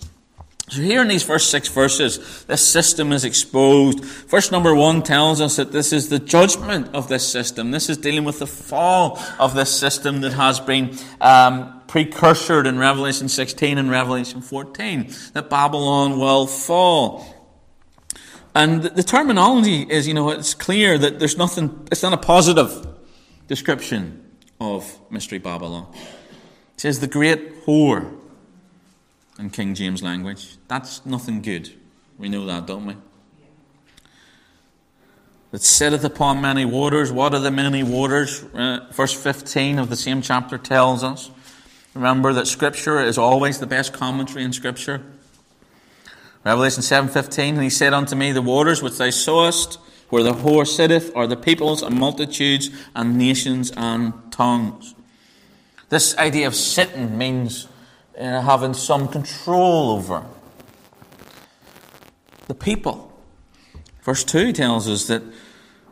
So 0.70 0.82
here 0.82 1.02
in 1.02 1.08
these 1.08 1.22
first 1.22 1.52
six 1.52 1.68
verses, 1.68 2.44
this 2.46 2.68
system 2.68 3.12
is 3.12 3.24
exposed. 3.24 4.04
Verse 4.04 4.52
number 4.52 4.74
one 4.74 5.04
tells 5.04 5.40
us 5.40 5.58
that 5.58 5.72
this 5.72 5.94
is 5.94 6.10
the 6.10 6.18
judgment 6.18 6.94
of 6.96 7.08
this 7.08 7.28
system. 7.28 7.70
This 7.70 7.88
is 7.88 7.98
dealing 7.98 8.24
with 8.24 8.40
the 8.40 8.48
fall 8.48 9.20
of 9.40 9.54
this 9.54 9.70
system 9.70 10.22
that 10.22 10.34
has 10.34 10.60
been 10.60 10.98
um, 11.22 11.84
precursored 11.86 12.66
in 12.66 12.80
Revelation 12.80 13.30
16 13.30 13.78
and 13.78 13.92
Revelation 13.92 14.42
14, 14.42 15.14
that 15.34 15.52
Babylon 15.52 16.18
will 16.18 16.48
fall. 16.48 17.24
And 18.56 18.84
the 18.84 19.04
terminology 19.04 19.84
is, 19.84 20.08
you 20.08 20.16
know, 20.16 20.30
it's 20.32 20.56
clear 20.56 20.98
that 20.98 21.20
there's 21.20 21.38
nothing, 21.38 21.88
it's 21.92 22.02
not 22.02 22.14
a 22.14 22.18
positive 22.18 22.88
description 23.48 24.36
of 24.60 25.00
Mystery 25.12 25.38
Babylon. 25.38 25.94
It 25.94 26.82
says 26.82 27.02
the 27.02 27.08
great 27.08 27.66
whore 27.66 28.18
in 29.40 29.50
King 29.50 29.76
James 29.76 30.02
language. 30.02 30.58
That's 30.68 31.06
nothing 31.06 31.42
good. 31.42 31.74
We 32.18 32.30
know 32.30 32.46
that, 32.46 32.66
don't 32.66 32.86
we? 32.86 32.96
That 35.52 35.62
sitteth 35.62 36.04
upon 36.04 36.42
many 36.42 36.66
waters. 36.66 37.12
What 37.12 37.34
are 37.34 37.40
the 37.40 37.52
many 37.52 37.84
waters? 37.84 38.44
Uh, 38.44 38.88
verse 38.92 39.14
15 39.14 39.80
of 39.80 39.90
the 39.90 39.96
same 39.96 40.22
chapter 40.22 40.58
tells 40.58 41.04
us. 41.04 41.32
Remember 41.94 42.34
that 42.34 42.48
Scripture 42.48 43.00
is 43.00 43.18
always 43.18 43.60
the 43.60 43.68
best 43.68 43.94
commentary 43.94 44.44
in 44.44 44.52
Scripture. 44.52 45.02
Revelation 46.44 46.84
7.15, 46.84 47.50
And 47.54 47.64
he 47.64 47.70
said 47.70 47.94
unto 47.94 48.16
me, 48.16 48.32
The 48.32 48.42
waters 48.42 48.82
which 48.82 48.98
thou 48.98 49.10
sawest, 49.10 49.80
where 50.10 50.24
the 50.24 50.34
whore 50.34 50.68
sitteth, 50.68 51.16
are 51.16 51.26
the 51.26 51.38
peoples 51.38 51.82
and 51.82 51.98
multitudes 51.98 52.70
and 52.94 53.18
nations 53.18 53.72
and 53.76 54.14
tongues. 54.32 54.94
This 55.90 56.18
idea 56.18 56.48
of 56.48 56.56
sitting 56.56 57.18
means 57.18 57.68
uh, 58.18 58.42
having 58.42 58.74
some 58.74 59.08
control 59.08 59.92
over 59.92 60.26
the 62.48 62.56
people. 62.56 63.12
Verse 64.04 64.24
2 64.24 64.54
tells 64.54 64.88
us 64.88 65.08
that 65.08 65.24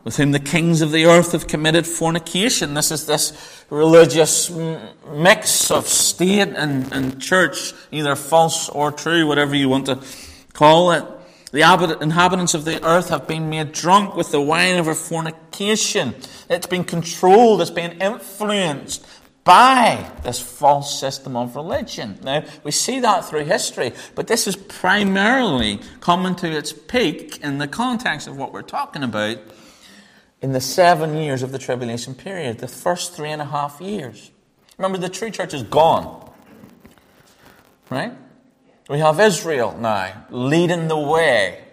with 0.04 0.18
whom 0.18 0.32
the 0.32 0.38
kings 0.38 0.82
of 0.82 0.92
the 0.92 1.06
earth 1.06 1.32
have 1.32 1.46
committed 1.46 1.86
fornication. 1.86 2.74
This 2.74 2.90
is 2.90 3.06
this 3.06 3.64
religious 3.70 4.50
mix 4.50 5.70
of 5.70 5.88
state 5.88 6.48
and, 6.48 6.92
and 6.92 7.20
church, 7.20 7.72
either 7.90 8.14
false 8.14 8.68
or 8.68 8.92
true, 8.92 9.26
whatever 9.26 9.56
you 9.56 9.68
want 9.68 9.86
to 9.86 10.00
call 10.52 10.92
it. 10.92 11.04
The 11.52 11.62
inhabitants 12.00 12.54
of 12.54 12.64
the 12.64 12.84
earth 12.84 13.08
have 13.08 13.26
been 13.26 13.48
made 13.48 13.72
drunk 13.72 14.16
with 14.16 14.30
the 14.30 14.40
wine 14.40 14.76
of 14.76 14.86
her 14.86 14.94
fornication. 14.94 16.14
It's 16.50 16.66
been 16.66 16.84
controlled, 16.84 17.62
it's 17.62 17.70
been 17.70 18.02
influenced 18.02 19.06
by 19.44 20.10
this 20.22 20.40
false 20.40 20.98
system 20.98 21.36
of 21.36 21.54
religion. 21.54 22.18
Now, 22.22 22.44
we 22.64 22.70
see 22.70 23.00
that 23.00 23.26
through 23.26 23.44
history, 23.44 23.92
but 24.14 24.26
this 24.26 24.46
is 24.46 24.56
primarily 24.56 25.80
coming 26.00 26.34
to 26.36 26.50
its 26.50 26.72
peak 26.72 27.40
in 27.42 27.58
the 27.58 27.68
context 27.68 28.26
of 28.26 28.36
what 28.36 28.52
we're 28.52 28.62
talking 28.62 29.02
about 29.02 29.38
in 30.40 30.52
the 30.52 30.60
seven 30.60 31.16
years 31.16 31.42
of 31.42 31.52
the 31.52 31.58
tribulation 31.58 32.14
period, 32.14 32.58
the 32.58 32.68
first 32.68 33.14
three 33.14 33.30
and 33.30 33.42
a 33.42 33.46
half 33.46 33.80
years. 33.80 34.30
Remember, 34.78 34.98
the 34.98 35.08
true 35.08 35.30
church 35.30 35.54
is 35.54 35.62
gone. 35.62 36.32
Right? 37.90 38.12
We 38.88 38.98
have 38.98 39.20
Israel 39.20 39.76
now 39.78 40.26
leading 40.30 40.88
the 40.88 40.98
way 40.98 41.63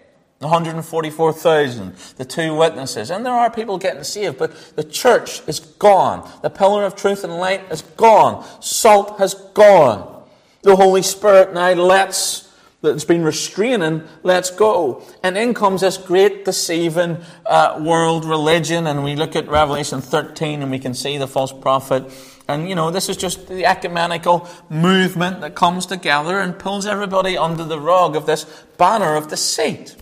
144,000, 0.42 1.94
the 2.16 2.24
two 2.24 2.54
witnesses. 2.54 3.10
And 3.10 3.24
there 3.24 3.32
are 3.32 3.50
people 3.50 3.78
getting 3.78 4.04
saved, 4.04 4.38
but 4.38 4.52
the 4.76 4.84
church 4.84 5.46
is 5.48 5.60
gone. 5.60 6.28
The 6.42 6.50
pillar 6.50 6.84
of 6.84 6.96
truth 6.96 7.24
and 7.24 7.36
light 7.36 7.62
is 7.70 7.82
gone. 7.82 8.44
Salt 8.60 9.18
has 9.18 9.34
gone. 9.34 10.24
The 10.62 10.76
Holy 10.76 11.02
Spirit 11.02 11.54
now 11.54 11.72
lets, 11.72 12.48
that's 12.82 13.04
been 13.04 13.24
restraining, 13.24 14.04
lets 14.22 14.50
go. 14.50 15.02
And 15.22 15.36
in 15.36 15.54
comes 15.54 15.80
this 15.80 15.96
great 15.96 16.44
deceiving 16.44 17.18
uh, 17.46 17.80
world 17.84 18.24
religion. 18.24 18.86
And 18.86 19.02
we 19.02 19.16
look 19.16 19.34
at 19.34 19.48
Revelation 19.48 20.00
13 20.00 20.62
and 20.62 20.70
we 20.70 20.78
can 20.78 20.94
see 20.94 21.18
the 21.18 21.26
false 21.26 21.52
prophet. 21.52 22.10
And, 22.48 22.68
you 22.68 22.74
know, 22.74 22.90
this 22.90 23.08
is 23.08 23.16
just 23.16 23.48
the 23.48 23.64
ecumenical 23.64 24.48
movement 24.68 25.40
that 25.40 25.54
comes 25.54 25.86
together 25.86 26.38
and 26.38 26.58
pulls 26.58 26.86
everybody 26.86 27.36
under 27.36 27.64
the 27.64 27.78
rug 27.78 28.16
of 28.16 28.26
this 28.26 28.44
banner 28.76 29.16
of 29.16 29.28
deceit. 29.28 29.96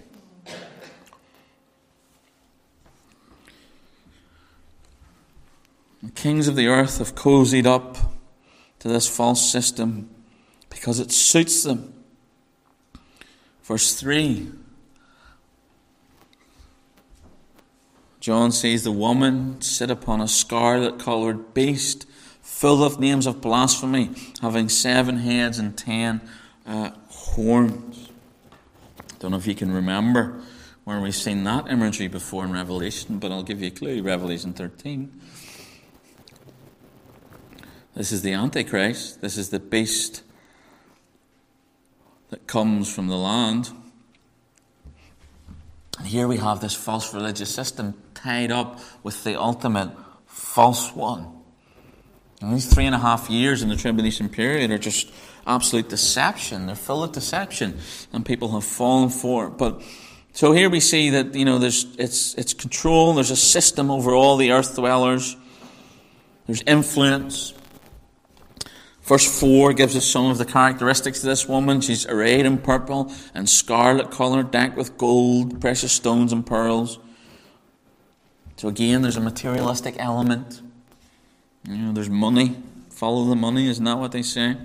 The 6.02 6.10
kings 6.12 6.48
of 6.48 6.56
the 6.56 6.66
earth 6.66 6.98
have 6.98 7.14
cozied 7.14 7.66
up 7.66 7.96
to 8.78 8.88
this 8.88 9.06
false 9.06 9.50
system 9.50 10.08
because 10.70 10.98
it 10.98 11.12
suits 11.12 11.62
them. 11.62 11.92
Verse 13.62 13.94
3 13.94 14.50
John 18.20 18.52
says, 18.52 18.84
The 18.84 18.92
woman 18.92 19.60
sit 19.62 19.90
upon 19.90 20.20
a 20.20 20.28
scarlet 20.28 20.98
coloured 20.98 21.54
beast, 21.54 22.06
full 22.42 22.84
of 22.84 23.00
names 23.00 23.26
of 23.26 23.40
blasphemy, 23.40 24.10
having 24.42 24.68
seven 24.68 25.18
heads 25.18 25.58
and 25.58 25.76
ten 25.76 26.20
uh, 26.66 26.90
horns. 27.08 28.10
Don't 29.18 29.30
know 29.30 29.38
if 29.38 29.46
you 29.46 29.54
can 29.54 29.72
remember 29.72 30.40
where 30.84 31.00
we've 31.00 31.14
seen 31.14 31.44
that 31.44 31.68
imagery 31.68 32.08
before 32.08 32.44
in 32.44 32.52
Revelation, 32.52 33.18
but 33.18 33.32
I'll 33.32 33.42
give 33.42 33.62
you 33.62 33.68
a 33.68 33.70
clue 33.70 34.02
Revelation 34.02 34.52
13. 34.52 35.20
This 37.94 38.12
is 38.12 38.22
the 38.22 38.32
Antichrist. 38.32 39.20
This 39.20 39.36
is 39.36 39.50
the 39.50 39.58
beast 39.58 40.22
that 42.30 42.46
comes 42.46 42.92
from 42.92 43.08
the 43.08 43.16
land. 43.16 43.70
And 45.98 46.06
here 46.06 46.28
we 46.28 46.36
have 46.36 46.60
this 46.60 46.74
false 46.74 47.12
religious 47.12 47.52
system 47.52 47.94
tied 48.14 48.52
up 48.52 48.80
with 49.02 49.24
the 49.24 49.38
ultimate 49.38 49.90
false 50.26 50.94
one. 50.94 51.26
And 52.40 52.54
these 52.54 52.72
three 52.72 52.86
and 52.86 52.94
a 52.94 52.98
half 52.98 53.28
years 53.28 53.62
in 53.62 53.68
the 53.68 53.76
tribulation 53.76 54.28
period 54.28 54.70
are 54.70 54.78
just 54.78 55.12
absolute 55.46 55.88
deception. 55.88 56.66
They're 56.66 56.76
full 56.76 57.02
of 57.02 57.12
deception, 57.12 57.78
and 58.12 58.24
people 58.24 58.52
have 58.52 58.64
fallen 58.64 59.10
for 59.10 59.48
it. 59.48 59.58
But 59.58 59.82
So 60.32 60.52
here 60.52 60.70
we 60.70 60.80
see 60.80 61.10
that 61.10 61.34
you 61.34 61.44
know 61.44 61.58
there's 61.58 61.86
it's 61.98 62.34
it's 62.34 62.54
control. 62.54 63.14
There's 63.14 63.32
a 63.32 63.36
system 63.36 63.90
over 63.90 64.14
all 64.14 64.36
the 64.36 64.52
earth 64.52 64.76
dwellers. 64.76 65.36
There's 66.46 66.62
influence. 66.62 67.52
Verse 69.10 69.40
4 69.40 69.72
gives 69.72 69.96
us 69.96 70.06
some 70.06 70.26
of 70.26 70.38
the 70.38 70.44
characteristics 70.44 71.18
of 71.18 71.24
this 71.24 71.48
woman. 71.48 71.80
She's 71.80 72.06
arrayed 72.06 72.46
in 72.46 72.58
purple 72.58 73.12
and 73.34 73.48
scarlet 73.48 74.12
colour, 74.12 74.44
decked 74.44 74.76
with 74.76 74.96
gold, 74.96 75.60
precious 75.60 75.90
stones, 75.90 76.32
and 76.32 76.46
pearls. 76.46 77.00
So 78.54 78.68
again, 78.68 79.02
there's 79.02 79.16
a 79.16 79.20
materialistic 79.20 79.96
element. 79.98 80.62
You 81.68 81.76
know, 81.76 81.92
there's 81.92 82.08
money. 82.08 82.62
Follow 82.90 83.24
the 83.24 83.34
money, 83.34 83.66
isn't 83.66 83.84
that 83.84 83.98
what 83.98 84.12
they 84.12 84.22
say? 84.22 84.56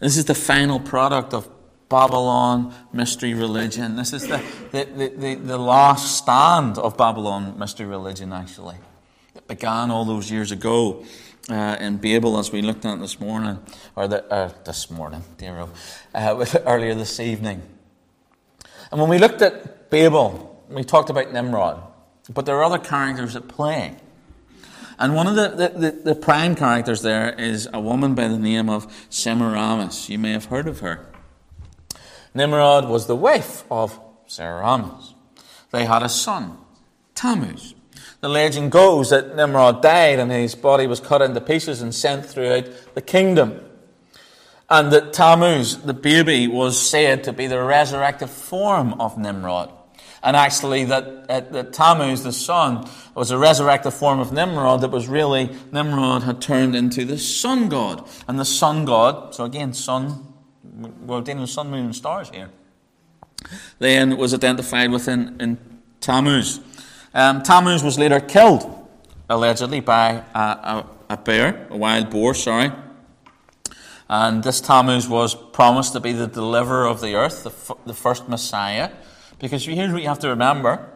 This 0.00 0.16
is 0.16 0.24
the 0.24 0.34
final 0.34 0.80
product 0.80 1.32
of 1.32 1.48
Babylon 1.88 2.74
mystery 2.92 3.34
religion. 3.34 3.94
This 3.94 4.12
is 4.12 4.26
the, 4.26 4.42
the, 4.72 4.84
the, 4.84 5.08
the, 5.16 5.34
the 5.36 5.58
last 5.58 6.16
stand 6.16 6.76
of 6.76 6.96
Babylon 6.96 7.56
mystery 7.56 7.86
religion, 7.86 8.32
actually. 8.32 8.78
It 9.36 9.46
began 9.46 9.92
all 9.92 10.04
those 10.04 10.28
years 10.28 10.50
ago 10.50 11.04
uh, 11.48 11.76
in 11.80 11.96
Babel, 11.96 12.38
as 12.38 12.52
we 12.52 12.62
looked 12.62 12.84
at 12.84 13.00
this 13.00 13.18
morning, 13.20 13.58
or 13.96 14.08
the, 14.08 14.24
uh, 14.32 14.52
this 14.64 14.90
morning, 14.90 15.24
dear 15.38 15.66
uh, 16.14 16.46
earlier 16.66 16.94
this 16.94 17.20
evening. 17.20 17.62
And 18.90 19.00
when 19.00 19.08
we 19.08 19.18
looked 19.18 19.42
at 19.42 19.90
Babel, 19.90 20.64
we 20.68 20.84
talked 20.84 21.10
about 21.10 21.32
Nimrod. 21.32 21.82
But 22.32 22.46
there 22.46 22.56
are 22.56 22.64
other 22.64 22.78
characters 22.78 23.34
at 23.34 23.48
play. 23.48 23.96
And 24.98 25.14
one 25.14 25.26
of 25.26 25.34
the, 25.34 25.48
the, 25.48 25.78
the, 25.78 25.90
the 25.90 26.14
prime 26.14 26.54
characters 26.54 27.02
there 27.02 27.32
is 27.32 27.68
a 27.72 27.80
woman 27.80 28.14
by 28.14 28.28
the 28.28 28.38
name 28.38 28.68
of 28.68 29.06
Semiramis. 29.08 30.10
You 30.10 30.18
may 30.18 30.32
have 30.32 30.46
heard 30.46 30.68
of 30.68 30.80
her. 30.80 31.06
Nimrod 32.34 32.88
was 32.88 33.06
the 33.06 33.16
wife 33.16 33.64
of 33.70 33.98
Semiramis. 34.26 35.14
They 35.70 35.86
had 35.86 36.02
a 36.02 36.08
son, 36.08 36.58
Tammuz. 37.14 37.74
The 38.20 38.28
legend 38.28 38.70
goes 38.70 39.10
that 39.10 39.34
Nimrod 39.34 39.82
died 39.82 40.18
and 40.18 40.30
his 40.30 40.54
body 40.54 40.86
was 40.86 41.00
cut 41.00 41.22
into 41.22 41.40
pieces 41.40 41.80
and 41.80 41.94
sent 41.94 42.26
throughout 42.26 42.94
the 42.94 43.00
kingdom. 43.00 43.60
And 44.68 44.92
that 44.92 45.12
Tammuz, 45.12 45.78
the 45.78 45.94
baby, 45.94 46.46
was 46.46 46.80
said 46.80 47.24
to 47.24 47.32
be 47.32 47.46
the 47.46 47.62
resurrected 47.62 48.30
form 48.30 49.00
of 49.00 49.18
Nimrod. 49.18 49.72
And 50.22 50.36
actually, 50.36 50.84
that, 50.84 51.04
uh, 51.30 51.40
that 51.40 51.72
Tammuz, 51.72 52.22
the 52.22 52.32
son, 52.32 52.86
was 53.14 53.30
a 53.30 53.38
resurrected 53.38 53.94
form 53.94 54.20
of 54.20 54.32
Nimrod 54.32 54.82
that 54.82 54.90
was 54.90 55.08
really, 55.08 55.50
Nimrod 55.72 56.24
had 56.24 56.42
turned 56.42 56.76
into 56.76 57.06
the 57.06 57.18
sun 57.18 57.70
god. 57.70 58.06
And 58.28 58.38
the 58.38 58.44
sun 58.44 58.84
god, 58.84 59.34
so 59.34 59.44
again, 59.44 59.72
sun, 59.72 60.34
we're 60.62 61.22
dealing 61.22 61.40
with 61.40 61.50
sun, 61.50 61.70
moon, 61.70 61.86
and 61.86 61.96
stars 61.96 62.28
here, 62.28 62.50
then 63.78 64.18
was 64.18 64.34
identified 64.34 64.90
within 64.90 65.36
in 65.40 65.58
Tammuz. 66.00 66.60
Um, 67.12 67.42
Tammuz 67.42 67.82
was 67.82 67.98
later 67.98 68.20
killed, 68.20 68.88
allegedly, 69.28 69.80
by 69.80 70.22
a, 70.32 70.38
a, 70.38 70.86
a 71.10 71.16
bear, 71.16 71.66
a 71.70 71.76
wild 71.76 72.08
boar, 72.08 72.34
sorry. 72.34 72.70
And 74.08 74.44
this 74.44 74.60
Tammuz 74.60 75.08
was 75.08 75.34
promised 75.34 75.92
to 75.94 76.00
be 76.00 76.12
the 76.12 76.28
deliverer 76.28 76.86
of 76.86 77.00
the 77.00 77.16
earth, 77.16 77.42
the, 77.42 77.50
f- 77.50 77.78
the 77.84 77.94
first 77.94 78.28
Messiah. 78.28 78.90
Because 79.40 79.64
here's 79.66 79.92
what 79.92 80.02
you 80.02 80.08
have 80.08 80.20
to 80.20 80.28
remember 80.28 80.88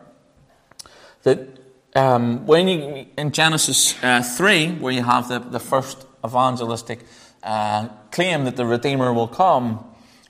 that 1.24 1.58
um, 1.96 2.46
when 2.46 2.68
you, 2.68 3.06
in 3.18 3.32
Genesis 3.32 4.02
uh, 4.04 4.22
3, 4.22 4.72
where 4.74 4.92
you 4.92 5.02
have 5.02 5.28
the, 5.28 5.40
the 5.40 5.60
first 5.60 6.06
evangelistic 6.24 7.00
uh, 7.42 7.88
claim 8.12 8.44
that 8.44 8.56
the 8.56 8.66
Redeemer 8.66 9.12
will 9.12 9.28
come, 9.28 9.84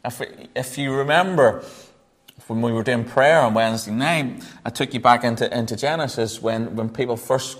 if, 0.04 0.22
if 0.54 0.78
you 0.78 0.94
remember 0.94 1.64
when 2.46 2.60
we 2.60 2.72
were 2.72 2.82
doing 2.82 3.04
prayer 3.04 3.40
on 3.40 3.54
Wednesday 3.54 3.92
night, 3.92 4.42
I 4.64 4.70
took 4.70 4.92
you 4.92 5.00
back 5.00 5.24
into, 5.24 5.56
into 5.56 5.76
Genesis 5.76 6.42
when, 6.42 6.76
when 6.76 6.88
people 6.88 7.16
first 7.16 7.58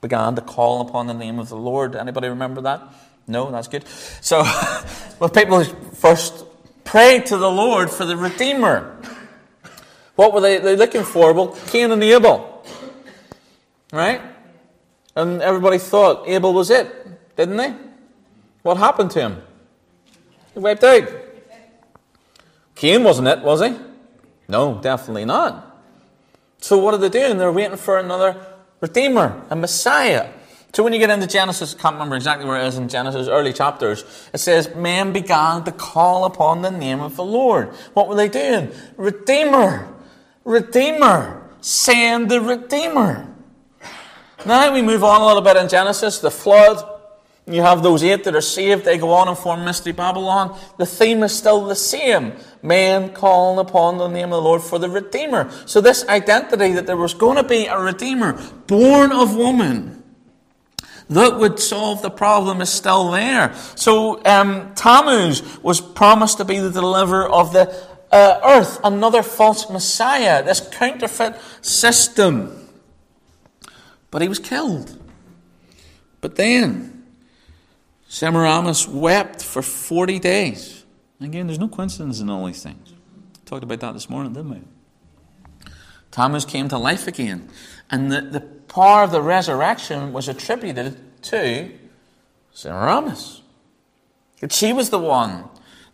began 0.00 0.34
to 0.34 0.42
call 0.42 0.80
upon 0.80 1.06
the 1.06 1.14
name 1.14 1.38
of 1.38 1.48
the 1.48 1.56
Lord. 1.56 1.96
Anybody 1.96 2.28
remember 2.28 2.60
that? 2.62 2.82
No, 3.26 3.50
that's 3.50 3.68
good. 3.68 3.86
So, 4.20 4.44
when 5.18 5.30
people 5.30 5.62
first 5.64 6.44
prayed 6.84 7.26
to 7.26 7.36
the 7.36 7.50
Lord 7.50 7.90
for 7.90 8.04
the 8.04 8.16
Redeemer, 8.16 9.00
what 10.16 10.34
were 10.34 10.40
they, 10.40 10.58
they 10.58 10.76
looking 10.76 11.04
for? 11.04 11.32
Well, 11.32 11.56
Cain 11.68 11.92
and 11.92 12.02
Abel. 12.02 12.64
Right? 13.92 14.20
And 15.16 15.42
everybody 15.42 15.78
thought 15.78 16.28
Abel 16.28 16.52
was 16.52 16.70
it, 16.70 17.36
didn't 17.36 17.56
they? 17.56 17.74
What 18.62 18.76
happened 18.76 19.10
to 19.12 19.20
him? 19.20 19.42
He 20.52 20.60
wiped 20.60 20.84
out. 20.84 21.08
Cain 22.74 23.04
wasn't 23.04 23.28
it, 23.28 23.40
was 23.40 23.60
he? 23.62 23.76
No, 24.50 24.80
definitely 24.82 25.24
not. 25.24 25.80
So 26.60 26.78
what 26.78 26.92
are 26.92 26.98
they 26.98 27.08
doing? 27.08 27.38
They're 27.38 27.52
waiting 27.52 27.76
for 27.76 27.98
another 27.98 28.44
Redeemer, 28.80 29.42
a 29.48 29.56
Messiah. 29.56 30.30
So 30.72 30.82
when 30.82 30.92
you 30.92 30.98
get 30.98 31.10
into 31.10 31.26
Genesis, 31.26 31.74
I 31.74 31.78
can't 31.80 31.94
remember 31.94 32.16
exactly 32.16 32.46
where 32.46 32.60
it 32.60 32.66
is 32.66 32.76
in 32.76 32.88
Genesis, 32.88 33.28
early 33.28 33.52
chapters, 33.52 34.04
it 34.32 34.38
says, 34.38 34.74
Men 34.74 35.12
began 35.12 35.64
to 35.64 35.72
call 35.72 36.24
upon 36.24 36.62
the 36.62 36.70
name 36.70 37.00
of 37.00 37.16
the 37.16 37.24
Lord. 37.24 37.68
What 37.94 38.08
were 38.08 38.14
they 38.14 38.28
doing? 38.28 38.70
Redeemer. 38.96 39.88
Redeemer. 40.44 41.48
Send 41.60 42.30
the 42.30 42.40
Redeemer. 42.40 43.26
Now 44.46 44.72
we 44.72 44.82
move 44.82 45.04
on 45.04 45.20
a 45.20 45.26
little 45.26 45.42
bit 45.42 45.56
in 45.56 45.68
Genesis, 45.68 46.18
the 46.18 46.30
flood. 46.30 46.99
You 47.50 47.62
have 47.62 47.82
those 47.82 48.04
eight 48.04 48.24
that 48.24 48.34
are 48.36 48.40
saved, 48.40 48.84
they 48.84 48.98
go 48.98 49.10
on 49.10 49.28
and 49.28 49.36
form 49.36 49.64
Mystery 49.64 49.92
Babylon. 49.92 50.58
The 50.78 50.86
theme 50.86 51.22
is 51.22 51.36
still 51.36 51.66
the 51.66 51.74
same. 51.74 52.32
Men 52.62 53.12
calling 53.12 53.58
upon 53.58 53.98
the 53.98 54.08
name 54.08 54.26
of 54.26 54.30
the 54.30 54.42
Lord 54.42 54.62
for 54.62 54.78
the 54.78 54.88
Redeemer. 54.88 55.50
So 55.66 55.80
this 55.80 56.06
identity 56.06 56.72
that 56.72 56.86
there 56.86 56.96
was 56.96 57.14
going 57.14 57.36
to 57.36 57.42
be 57.42 57.66
a 57.66 57.78
Redeemer, 57.78 58.40
born 58.66 59.10
of 59.10 59.34
woman, 59.34 60.00
that 61.08 61.38
would 61.38 61.58
solve 61.58 62.02
the 62.02 62.10
problem 62.10 62.60
is 62.60 62.70
still 62.70 63.10
there. 63.10 63.52
So 63.74 64.24
um, 64.24 64.72
Tammuz 64.74 65.58
was 65.60 65.80
promised 65.80 66.38
to 66.38 66.44
be 66.44 66.60
the 66.60 66.70
deliverer 66.70 67.28
of 67.28 67.52
the 67.52 67.74
uh, 68.12 68.40
earth 68.44 68.80
another 68.84 69.22
false 69.22 69.68
Messiah, 69.70 70.44
this 70.44 70.60
counterfeit 70.72 71.36
system. 71.62 72.68
But 74.10 74.22
he 74.22 74.28
was 74.28 74.38
killed. 74.38 74.96
But 76.20 76.36
then, 76.36 76.99
Semiramis 78.10 78.88
wept 78.88 79.40
for 79.40 79.62
40 79.62 80.18
days. 80.18 80.84
Again, 81.20 81.46
there's 81.46 81.60
no 81.60 81.68
coincidence 81.68 82.18
in 82.18 82.28
all 82.28 82.44
these 82.44 82.60
things. 82.60 82.92
Talked 83.44 83.62
about 83.62 83.78
that 83.78 83.92
this 83.92 84.10
morning, 84.10 84.32
didn't 84.32 84.50
we? 84.50 85.70
Tammuz 86.10 86.44
came 86.44 86.68
to 86.70 86.76
life 86.76 87.06
again. 87.06 87.48
And 87.88 88.10
the, 88.10 88.20
the 88.20 88.40
power 88.40 89.04
of 89.04 89.12
the 89.12 89.22
resurrection 89.22 90.12
was 90.12 90.26
attributed 90.26 91.22
to 91.22 91.70
Semiramis. 92.50 93.42
That 94.40 94.50
she 94.50 94.72
was 94.72 94.90
the 94.90 94.98
one 94.98 95.44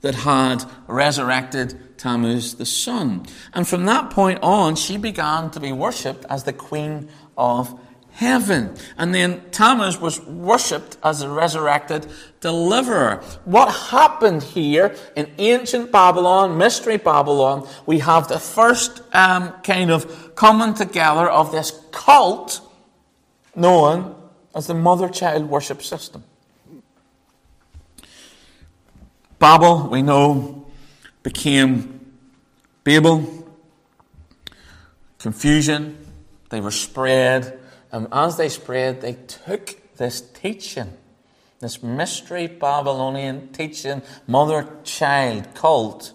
that 0.01 0.15
had 0.15 0.65
resurrected 0.87 1.99
Tammuz 1.99 2.55
the 2.55 2.65
sun. 2.65 3.27
And 3.53 3.69
from 3.69 3.85
that 3.85 4.09
point 4.09 4.39
on, 4.43 4.77
she 4.77 4.97
began 4.97 5.51
to 5.51 5.61
be 5.61 5.71
worshipped 5.71 6.25
as 6.31 6.45
the 6.45 6.55
queen 6.55 7.11
of 7.37 7.79
heaven. 8.17 8.75
And 8.97 9.15
then 9.15 9.43
Tammuz 9.51 10.01
was 10.01 10.21
worshipped 10.23 10.97
as 11.03 11.21
a 11.21 11.29
resurrected 11.29 12.07
deliverer. 12.41 13.23
What 13.45 13.71
happened 13.91 14.43
here 14.43 14.97
in 15.15 15.31
ancient 15.37 15.93
Babylon, 15.93 16.57
mystery 16.57 16.97
Babylon, 16.97 17.69
we 17.85 17.99
have 17.99 18.29
the 18.29 18.39
first 18.39 19.03
um, 19.13 19.53
kind 19.63 19.91
of 19.91 20.35
coming 20.35 20.73
together 20.73 21.29
of 21.29 21.53
this 21.53 21.79
cult 21.93 22.63
known 23.55 24.15
as 24.55 24.67
the 24.67 24.75
mother 24.75 25.11
child 25.11 25.51
worship 25.51 25.83
system. 25.83 26.25
Babel, 29.39 29.89
we 29.91 30.01
know, 30.01 30.67
became 31.23 32.01
Babel, 32.83 33.47
confusion, 35.19 35.99
they 36.49 36.63
were 36.63 36.71
spread, 36.71 37.56
and 37.97 38.09
as 38.13 38.37
they 38.37 38.51
spread, 38.51 39.01
they 39.01 39.15
took 39.15 39.75
this 39.97 40.21
teaching, 40.21 40.93
this 41.61 41.83
mystery 41.83 42.47
Babylonian 42.47 43.49
teaching, 43.55 44.03
mother 44.27 44.69
child 44.85 45.55
cult, 45.55 46.13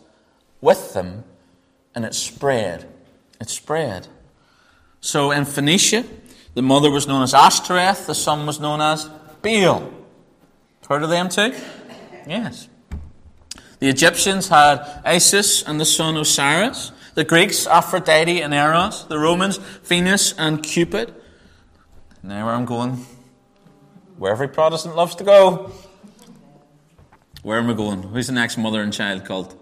with 0.62 0.94
them, 0.94 1.24
and 1.96 2.06
it 2.06 2.14
spread. 2.14 2.88
It 3.40 3.50
spread. 3.50 4.08
So 5.00 5.32
in 5.32 5.46
Phoenicia, 5.46 6.06
the 6.54 6.62
mother 6.62 6.92
was 6.92 7.08
known 7.08 7.24
as 7.24 7.34
Ashtoreth, 7.34 8.06
the 8.06 8.14
son 8.14 8.46
was 8.46 8.60
known 8.60 8.80
as 8.80 9.10
Baal. 9.42 9.92
Heard 10.88 11.02
of 11.02 11.10
them 11.10 11.30
too? 11.30 11.52
Yes. 12.28 12.70
The 13.80 13.90
Egyptians 13.90 14.50
had 14.50 15.02
Isis 15.04 15.64
and 15.64 15.80
the 15.80 15.86
son 15.86 16.16
Osiris. 16.16 16.92
The 17.16 17.24
Greeks, 17.24 17.66
Aphrodite 17.66 18.40
and 18.40 18.54
Eros. 18.54 19.06
The 19.06 19.18
Romans, 19.18 19.58
Venus 19.58 20.34
and 20.38 20.62
Cupid. 20.62 21.16
Now 22.24 22.46
where 22.46 22.54
I'm 22.54 22.66
going, 22.66 23.06
where 24.18 24.32
every 24.32 24.48
Protestant 24.48 24.96
loves 24.96 25.16
to 25.16 25.24
go. 25.24 25.72
Where 27.42 27.58
am 27.58 27.70
I 27.70 27.74
going? 27.74 28.04
Who's 28.04 28.28
the 28.28 28.34
next 28.34 28.58
mother 28.58 28.82
and 28.82 28.94
child 28.94 29.26
cult? 29.26 29.58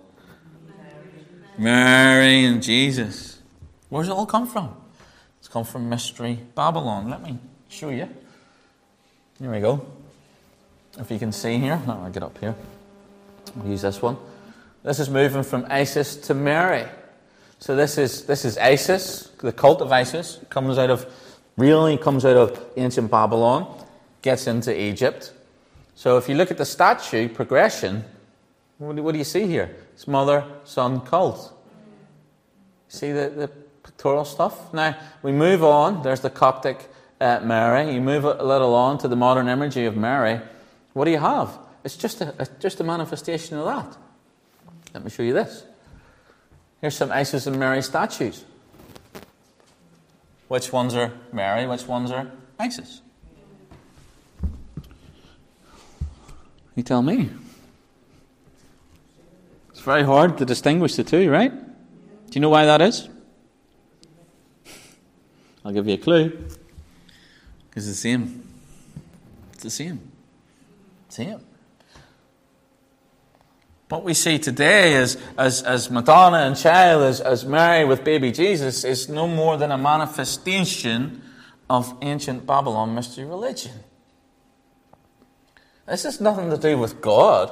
Mary 1.58 2.44
and 2.46 2.62
Jesus. 2.62 3.40
Where's 3.88 4.08
it 4.08 4.12
all 4.12 4.26
come 4.26 4.48
from? 4.48 4.76
It's 5.40 5.48
come 5.48 5.64
from 5.64 5.88
Mystery 5.88 6.40
Babylon. 6.56 7.10
Let 7.10 7.22
me 7.22 7.40
show 7.70 7.90
you. 7.90 8.10
Here 9.40 9.52
we 9.52 9.62
go. 9.62 9.86
If 10.98 11.10
you 11.12 11.20
can 11.20 11.32
see 11.32 11.58
here, 11.58 11.82
no, 11.88 12.02
I'll 12.04 12.12
get 12.12 12.24
up 12.24 12.38
here. 12.40 12.56
I'll 13.58 13.68
use 13.68 13.82
this 13.82 14.02
one. 14.02 14.18
This 14.84 15.00
is 15.00 15.10
moving 15.10 15.44
from 15.44 15.66
Isis 15.70 16.18
to 16.18 16.34
Mary. 16.34 16.86
So 17.60 17.76
this 17.76 17.98
is 17.98 18.26
this 18.26 18.44
is 18.46 18.58
Isis, 18.58 19.30
the 19.40 19.52
cult 19.52 19.82
of 19.82 19.92
Isis, 19.92 20.40
comes 20.50 20.78
out 20.78 20.90
of 20.90 21.06
really 21.60 21.98
comes 21.98 22.26
out 22.26 22.38
of 22.38 22.66
ancient 22.78 23.12
Babylon, 23.12 23.86
gets 24.22 24.48
into 24.48 24.78
Egypt. 24.78 25.34
So 25.96 26.18
if 26.18 26.30
you 26.30 26.36
look 26.36 26.52
at 26.52 26.58
the 26.58 26.66
statue 26.66 27.30
progression, 27.30 28.06
what 28.78 28.96
do, 28.96 29.18
you 29.18 29.26
see 29.26 29.46
here? 29.46 29.76
It's 29.94 30.08
mother 30.08 30.46
son 30.64 31.02
cult. 31.02 31.54
See 32.88 33.12
the, 33.12 33.30
the 33.30 33.48
pictorial 33.84 34.26
stuff? 34.26 34.74
Now 34.74 34.96
we 35.22 35.34
move 35.34 35.64
on. 35.64 36.02
There's 36.02 36.22
the 36.22 36.30
Coptic 36.30 36.88
uh, 37.20 37.42
Mary. 37.44 37.94
You 37.94 38.02
move 38.02 38.24
a 38.24 38.42
little 38.44 38.74
on 38.74 38.98
to 39.00 39.08
the 39.10 39.18
modern 39.18 39.50
imagery 39.50 39.86
of 39.86 39.98
Mary. 39.98 40.40
What 40.94 41.06
do 41.06 41.12
you 41.12 41.20
have? 41.20 41.58
It's 41.84 41.98
just 41.98 42.22
a, 42.22 42.34
a 42.40 42.48
just 42.60 42.80
a 42.80 42.84
manifestation 42.84 43.58
of 43.58 43.66
that. 43.66 43.98
Let 44.94 45.04
me 45.04 45.10
show 45.10 45.24
you 45.24 45.34
this. 45.34 45.64
Here's 46.82 46.96
some 46.96 47.12
Isis 47.12 47.46
and 47.46 47.60
Mary 47.60 47.82
statues. 47.82 48.46
Which 50.50 50.74
ones 50.74 50.96
are 50.96 51.14
Mary? 51.32 51.68
Which 51.68 51.88
ones 51.88 52.12
are 52.12 52.32
Isis? 52.60 53.02
You 56.76 56.82
tell 56.84 57.04
me. 57.04 57.30
It's 59.70 59.82
very 59.82 60.04
hard 60.04 60.40
to 60.40 60.46
distinguish 60.46 60.96
the 60.96 61.04
two, 61.04 61.30
right? 61.30 61.52
Do 61.52 62.32
you 62.34 62.42
know 62.42 62.50
why 62.50 62.66
that 62.66 62.82
is? 62.82 63.08
I'll 65.64 65.72
give 65.72 65.88
you 65.88 65.94
a 65.94 65.98
clue. 65.98 66.48
It's 67.76 67.86
the 67.86 67.94
same. 67.94 68.48
It's 69.54 69.64
the 69.64 69.70
same. 69.70 70.12
Same. 71.10 71.40
What 73.90 74.04
we 74.04 74.14
see 74.14 74.38
today 74.38 74.96
as, 74.96 75.18
as, 75.36 75.64
as 75.64 75.90
Madonna 75.90 76.38
and 76.38 76.56
child, 76.56 77.04
as, 77.04 77.20
as 77.20 77.44
Mary 77.44 77.86
with 77.86 78.04
baby 78.04 78.32
Jesus, 78.32 78.84
is 78.84 79.10
no 79.10 79.28
more 79.28 79.58
than 79.58 79.72
a 79.72 79.78
manifestation 79.78 81.24
of 81.70 81.98
ancient 82.02 82.46
Babylon 82.46 82.94
mystery 82.94 83.26
religion. 83.26 83.72
This 85.88 86.04
has 86.04 86.22
nothing 86.22 86.52
to 86.52 86.58
do 86.58 86.78
with 86.78 87.02
God. 87.02 87.52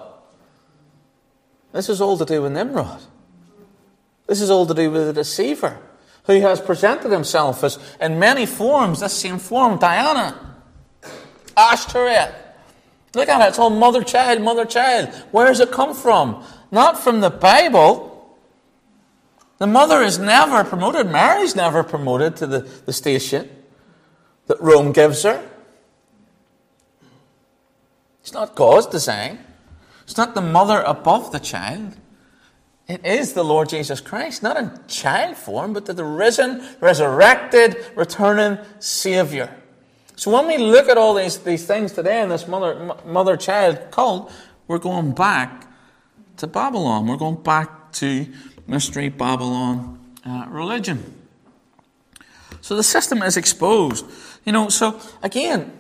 This 1.72 1.90
is 1.90 2.02
all 2.02 2.18
to 2.20 2.26
do 2.26 2.44
with 2.44 2.52
Nimrod. 2.52 3.02
This 4.28 4.40
is 4.40 4.52
all 4.52 4.68
to 4.68 4.76
do 4.76 4.92
with 4.92 5.08
the 5.08 5.14
deceiver 5.14 5.80
who 6.26 6.42
has 6.42 6.62
presented 6.62 7.12
himself 7.12 7.64
as, 7.64 7.80
in 8.00 8.20
many 8.20 8.46
forms, 8.46 9.00
this 9.00 9.14
same 9.14 9.40
form, 9.40 9.80
Diana, 9.80 10.56
Ashtoreth, 11.56 12.36
Look 13.18 13.30
at 13.30 13.42
it. 13.42 13.50
It's 13.50 13.60
all 13.60 13.72
mother 13.72 14.04
child, 14.04 14.44
mother 14.44 14.64
child. 14.64 15.10
Where 15.32 15.48
does 15.48 15.60
it 15.60 15.72
come 15.72 15.96
from? 15.96 16.44
Not 16.72 17.00
from 17.00 17.20
the 17.20 17.32
Bible. 17.32 18.38
The 19.58 19.66
mother 19.66 20.04
is 20.04 20.20
never 20.20 20.64
promoted. 20.64 21.08
Mary's 21.08 21.56
never 21.56 21.84
promoted 21.84 22.36
to 22.38 22.46
the, 22.46 22.60
the 22.60 22.94
station 22.94 23.50
that 24.46 24.62
Rome 24.62 24.92
gives 24.92 25.24
her. 25.24 25.44
It's 28.22 28.34
not 28.34 28.54
God's 28.56 28.86
design. 28.86 29.40
It's 30.04 30.18
not 30.18 30.36
the 30.36 30.42
mother 30.42 30.82
above 30.82 31.32
the 31.32 31.40
child. 31.40 31.98
It 32.88 33.04
is 33.04 33.34
the 33.34 33.44
Lord 33.44 33.70
Jesus 33.70 34.00
Christ, 34.00 34.44
not 34.44 34.58
in 34.58 34.72
child 34.88 35.38
form, 35.38 35.74
but 35.74 35.88
the 35.88 36.06
risen, 36.06 36.64
resurrected, 36.80 37.84
returning 37.96 38.64
Savior. 38.80 39.56
So 40.18 40.32
when 40.32 40.48
we 40.48 40.58
look 40.58 40.90
at 40.90 40.98
all 40.98 41.14
these, 41.14 41.38
these 41.38 41.66
things 41.66 41.94
today 41.94 42.24
in 42.24 42.30
this 42.30 42.48
mother, 42.48 42.96
mother 43.06 43.38
child 43.38 43.92
cult, 43.92 44.32
we're 44.68 44.80
going 44.80 45.12
back 45.12 45.68
to 46.38 46.48
Babylon. 46.48 47.06
We're 47.06 47.18
going 47.18 47.44
back 47.44 47.92
to 47.94 48.26
Mystery 48.66 49.10
Babylon 49.10 50.00
uh, 50.26 50.46
religion. 50.50 51.14
So 52.62 52.76
the 52.76 52.84
system 52.84 53.22
is 53.22 53.38
exposed. 53.38 54.08
You 54.44 54.54
know, 54.54 54.70
so 54.70 55.00
again, 55.22 55.72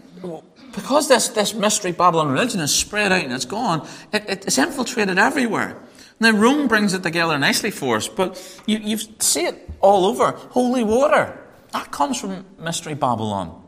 because 0.76 1.08
this, 1.08 1.30
this 1.30 1.56
Mystery 1.56 1.92
Babylon 1.92 2.32
religion 2.32 2.60
is 2.60 2.74
spread 2.74 3.12
out 3.12 3.24
and 3.24 3.34
it's 3.34 3.46
gone, 3.46 3.88
it, 4.14 4.46
it's 4.46 4.58
infiltrated 4.60 5.18
everywhere. 5.18 5.82
Now, 6.20 6.32
Rome 6.32 6.68
brings 6.68 6.94
it 6.94 7.02
together 7.02 7.40
nicely 7.40 7.72
for 7.72 7.98
us, 7.98 8.08
but 8.08 8.62
you, 8.68 8.78
you 8.78 8.98
see 8.98 9.46
it 9.46 9.68
all 9.82 10.06
over. 10.06 10.32
Holy 10.32 10.84
water. 10.84 11.40
That 11.74 11.92
comes 11.92 12.22
from 12.22 12.46
Mystery 12.60 12.94
Babylon. 12.94 13.64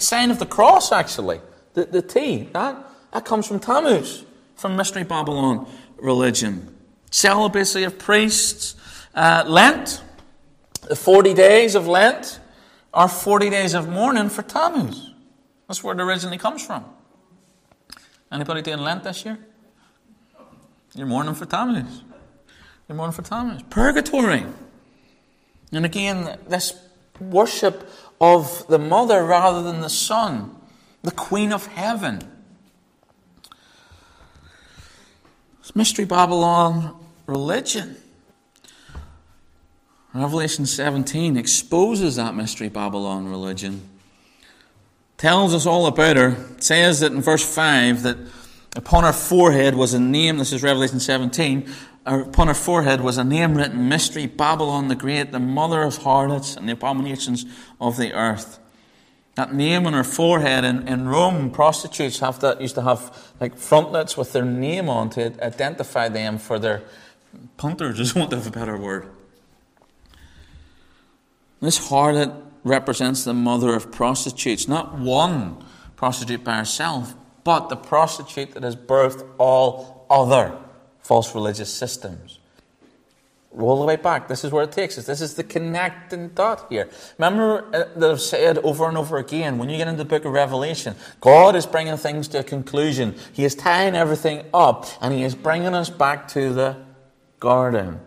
Sign 0.00 0.30
of 0.30 0.38
the 0.38 0.46
cross, 0.46 0.92
actually. 0.92 1.40
The, 1.74 1.84
the 1.84 2.02
T, 2.02 2.48
that, 2.52 2.76
that 3.12 3.24
comes 3.24 3.46
from 3.46 3.60
Tammuz, 3.60 4.24
from 4.56 4.76
Mystery 4.76 5.04
Babylon 5.04 5.68
religion. 5.98 6.76
Celibacy 7.10 7.84
of 7.84 7.98
priests. 7.98 8.76
Uh, 9.14 9.44
Lent, 9.46 10.02
the 10.88 10.96
40 10.96 11.34
days 11.34 11.74
of 11.74 11.86
Lent 11.86 12.40
are 12.94 13.08
40 13.08 13.50
days 13.50 13.74
of 13.74 13.88
mourning 13.88 14.28
for 14.28 14.42
Tammuz. 14.42 15.12
That's 15.68 15.84
where 15.84 15.94
it 15.94 16.00
originally 16.00 16.38
comes 16.38 16.64
from. 16.64 16.84
Anybody 18.32 18.62
doing 18.62 18.78
Lent 18.78 19.04
this 19.04 19.24
year? 19.24 19.38
You're 20.94 21.06
mourning 21.06 21.34
for 21.34 21.46
Tammuz. 21.46 22.02
You're 22.88 22.96
mourning 22.96 23.14
for 23.14 23.22
Tammuz. 23.22 23.62
Purgatory. 23.70 24.44
And 25.72 25.84
again, 25.84 26.38
this 26.48 26.74
worship 27.20 27.88
of 28.20 28.66
the 28.68 28.78
mother 28.78 29.24
rather 29.24 29.62
than 29.62 29.80
the 29.80 29.88
son, 29.90 30.54
the 31.02 31.10
queen 31.10 31.52
of 31.52 31.66
heaven. 31.66 32.20
It's 35.60 35.74
Mystery 35.74 36.04
Babylon 36.04 36.96
religion. 37.26 37.96
Revelation 40.12 40.66
17 40.66 41.36
exposes 41.36 42.16
that 42.16 42.34
Mystery 42.34 42.68
Babylon 42.68 43.28
religion, 43.28 43.88
tells 45.16 45.54
us 45.54 45.66
all 45.66 45.86
about 45.86 46.16
her. 46.16 46.36
Says 46.58 47.00
that 47.00 47.12
in 47.12 47.22
verse 47.22 47.54
5 47.54 48.02
that 48.02 48.16
upon 48.74 49.04
her 49.04 49.12
forehead 49.12 49.74
was 49.74 49.94
a 49.94 50.00
name, 50.00 50.38
this 50.38 50.52
is 50.52 50.62
Revelation 50.62 50.98
17, 50.98 51.70
upon 52.10 52.48
her 52.48 52.54
forehead 52.54 53.00
was 53.00 53.18
a 53.18 53.24
name 53.24 53.54
written 53.54 53.88
Mystery 53.88 54.26
Babylon 54.26 54.88
the 54.88 54.96
Great, 54.96 55.30
the 55.30 55.38
mother 55.38 55.82
of 55.82 55.98
harlots 55.98 56.56
and 56.56 56.68
the 56.68 56.72
abominations 56.72 57.46
of 57.80 57.96
the 57.96 58.12
earth. 58.12 58.58
That 59.36 59.54
name 59.54 59.86
on 59.86 59.92
her 59.92 60.04
forehead 60.04 60.64
in, 60.64 60.88
in 60.88 61.08
Rome, 61.08 61.50
prostitutes 61.50 62.18
have 62.18 62.42
used 62.60 62.74
to 62.74 62.82
have 62.82 63.32
like 63.38 63.56
frontlets 63.56 64.16
with 64.16 64.32
their 64.32 64.44
name 64.44 64.88
on 64.88 65.10
to 65.10 65.32
identify 65.44 66.08
them 66.08 66.38
for 66.38 66.58
their 66.58 66.82
punters, 67.56 68.00
is 68.00 68.14
want 68.14 68.32
of 68.32 68.46
a 68.46 68.50
better 68.50 68.76
word. 68.76 69.08
This 71.60 71.90
harlot 71.90 72.34
represents 72.64 73.24
the 73.24 73.34
mother 73.34 73.74
of 73.74 73.92
prostitutes, 73.92 74.66
not 74.66 74.98
one 74.98 75.64
prostitute 75.96 76.42
by 76.42 76.56
herself, 76.56 77.14
but 77.44 77.68
the 77.68 77.76
prostitute 77.76 78.52
that 78.52 78.62
has 78.62 78.74
birthed 78.74 79.26
all 79.38 80.06
other 80.10 80.58
false 81.10 81.34
religious 81.34 81.74
systems. 81.74 82.38
Roll 83.50 83.80
the 83.80 83.84
way 83.84 83.96
back. 83.96 84.28
This 84.28 84.44
is 84.44 84.52
where 84.52 84.62
it 84.62 84.70
takes 84.70 84.96
us. 84.96 85.06
This 85.06 85.20
is 85.20 85.34
the 85.34 85.42
connecting 85.42 86.28
dot 86.28 86.66
here. 86.70 86.88
Remember 87.18 87.64
uh, 87.74 87.98
that 87.98 88.10
I've 88.12 88.20
said 88.20 88.58
over 88.58 88.88
and 88.88 88.96
over 88.96 89.18
again 89.18 89.58
when 89.58 89.68
you 89.68 89.76
get 89.76 89.88
into 89.88 90.04
the 90.04 90.08
book 90.08 90.24
of 90.24 90.30
Revelation, 90.30 90.94
God 91.20 91.56
is 91.56 91.66
bringing 91.66 91.96
things 91.96 92.28
to 92.28 92.38
a 92.38 92.42
conclusion. 92.44 93.16
He 93.32 93.42
is 93.42 93.56
tying 93.56 93.96
everything 93.96 94.44
up 94.54 94.86
and 95.00 95.12
He 95.12 95.24
is 95.24 95.34
bringing 95.34 95.74
us 95.74 95.90
back 95.90 96.28
to 96.28 96.52
the 96.52 96.76
garden. 97.40 97.98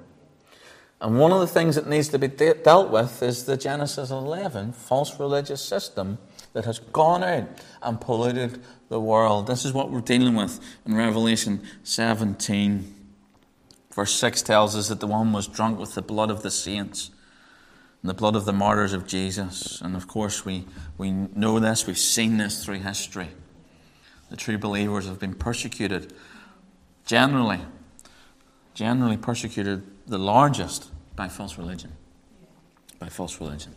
And 1.02 1.20
one 1.20 1.34
of 1.34 1.42
the 1.42 1.48
things 1.48 1.76
that 1.76 1.90
needs 1.90 2.08
to 2.08 2.18
be 2.18 2.30
de- 2.30 2.54
dealt 2.54 2.90
with 2.90 3.22
is 3.22 3.44
the 3.44 3.58
Genesis 3.58 4.12
11 4.12 4.72
false 4.72 5.20
religious 5.20 5.62
system 5.62 6.20
that 6.54 6.64
has 6.64 6.80
gone 6.80 7.22
out 7.22 7.50
and 7.82 8.00
polluted 8.00 8.64
the 8.94 9.00
world. 9.00 9.48
This 9.48 9.66
is 9.66 9.74
what 9.74 9.90
we're 9.90 10.02
dealing 10.02 10.36
with 10.36 10.60
in 10.86 10.96
Revelation 10.96 11.64
17. 11.82 12.94
Verse 13.92 14.14
6 14.14 14.44
tells 14.44 14.76
us 14.76 14.88
that 14.90 15.00
the 15.00 15.08
one 15.08 15.34
was 15.34 15.48
drunk 15.48 15.80
with 15.80 15.96
the 15.96 16.02
blood 16.04 16.30
of 16.30 16.44
the 16.44 16.52
saints 16.52 17.10
and 18.02 18.10
the 18.10 18.14
blood 18.14 18.36
of 18.36 18.46
the 18.46 18.54
martyrs 18.54 18.94
of 18.94 19.08
Jesus. 19.08 19.82
And 19.82 19.96
of 19.96 20.08
course, 20.08 20.46
we, 20.46 20.66
we 20.96 21.10
know 21.10 21.60
this, 21.60 21.88
we've 21.88 21.98
seen 21.98 22.38
this 22.38 22.64
through 22.64 22.80
history. 22.80 23.30
The 24.30 24.38
true 24.38 24.60
believers 24.60 25.08
have 25.08 25.20
been 25.20 25.34
persecuted, 25.34 26.14
generally, 27.04 27.62
generally 28.76 29.18
persecuted 29.18 29.82
the 30.06 30.20
largest 30.20 30.92
by 31.16 31.30
false 31.30 31.58
religion. 31.58 31.94
By 33.00 33.10
false 33.10 33.42
religion. 33.42 33.74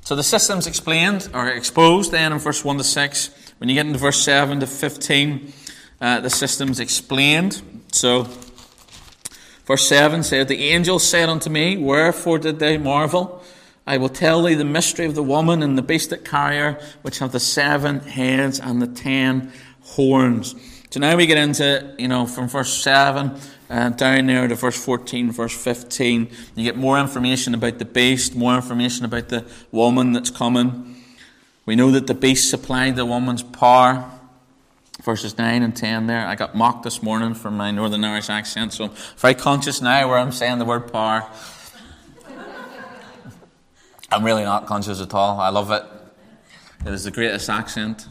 So 0.00 0.16
the 0.16 0.24
system's 0.24 0.66
explained 0.66 1.28
or 1.32 1.48
exposed 1.48 2.10
then 2.10 2.32
in 2.32 2.38
verse 2.38 2.64
1 2.64 2.78
to 2.78 2.84
6. 2.84 3.43
When 3.58 3.68
you 3.68 3.74
get 3.74 3.86
into 3.86 3.98
verse 3.98 4.22
7 4.22 4.60
to 4.60 4.66
15, 4.66 5.52
uh, 6.00 6.20
the 6.20 6.30
system's 6.30 6.80
explained. 6.80 7.62
So 7.92 8.28
Verse 9.64 9.88
7 9.88 10.22
said, 10.22 10.48
The 10.48 10.62
angel 10.70 10.98
said 10.98 11.28
unto 11.28 11.48
me, 11.48 11.76
Wherefore 11.76 12.38
did 12.38 12.58
they 12.58 12.76
marvel? 12.76 13.42
I 13.86 13.96
will 13.98 14.08
tell 14.08 14.42
thee 14.42 14.54
the 14.54 14.64
mystery 14.64 15.06
of 15.06 15.14
the 15.14 15.22
woman 15.22 15.62
and 15.62 15.76
the 15.76 15.82
beast 15.82 16.10
that 16.10 16.24
carry 16.24 16.74
which 17.02 17.18
have 17.18 17.32
the 17.32 17.40
seven 17.40 18.00
heads 18.00 18.60
and 18.60 18.80
the 18.80 18.86
ten 18.86 19.52
horns. 19.82 20.54
So 20.90 21.00
now 21.00 21.16
we 21.16 21.26
get 21.26 21.38
into, 21.38 21.94
you 21.98 22.08
know, 22.08 22.26
from 22.26 22.48
verse 22.48 22.72
7 22.72 23.36
uh, 23.68 23.88
down 23.90 24.26
there 24.26 24.46
to 24.46 24.54
verse 24.54 24.82
14, 24.82 25.32
verse 25.32 25.64
15. 25.64 26.30
You 26.54 26.64
get 26.64 26.76
more 26.76 26.98
information 26.98 27.52
about 27.54 27.78
the 27.78 27.84
beast, 27.84 28.36
more 28.36 28.54
information 28.54 29.04
about 29.04 29.28
the 29.28 29.44
woman 29.72 30.12
that's 30.12 30.30
coming. 30.30 31.03
We 31.66 31.76
know 31.76 31.90
that 31.92 32.06
the 32.06 32.14
beast 32.14 32.50
supplied 32.50 32.96
the 32.96 33.06
woman's 33.06 33.42
power. 33.42 34.10
Verses 35.02 35.36
9 35.36 35.62
and 35.62 35.76
10 35.76 36.06
there. 36.06 36.26
I 36.26 36.34
got 36.34 36.54
mocked 36.54 36.84
this 36.84 37.02
morning 37.02 37.34
for 37.34 37.50
my 37.50 37.70
Northern 37.70 38.04
Irish 38.04 38.30
accent, 38.30 38.72
so 38.72 38.84
I'm 38.84 38.90
very 39.16 39.34
conscious 39.34 39.82
now 39.82 40.08
where 40.08 40.18
I'm 40.18 40.32
saying 40.32 40.58
the 40.58 40.64
word 40.64 40.92
power. 40.92 41.28
I'm 44.10 44.24
really 44.24 44.44
not 44.44 44.66
conscious 44.66 45.00
at 45.00 45.12
all. 45.12 45.40
I 45.40 45.48
love 45.48 45.70
it. 45.70 45.84
It 46.86 46.92
is 46.92 47.04
the 47.04 47.10
greatest 47.10 47.48
accent 47.50 48.06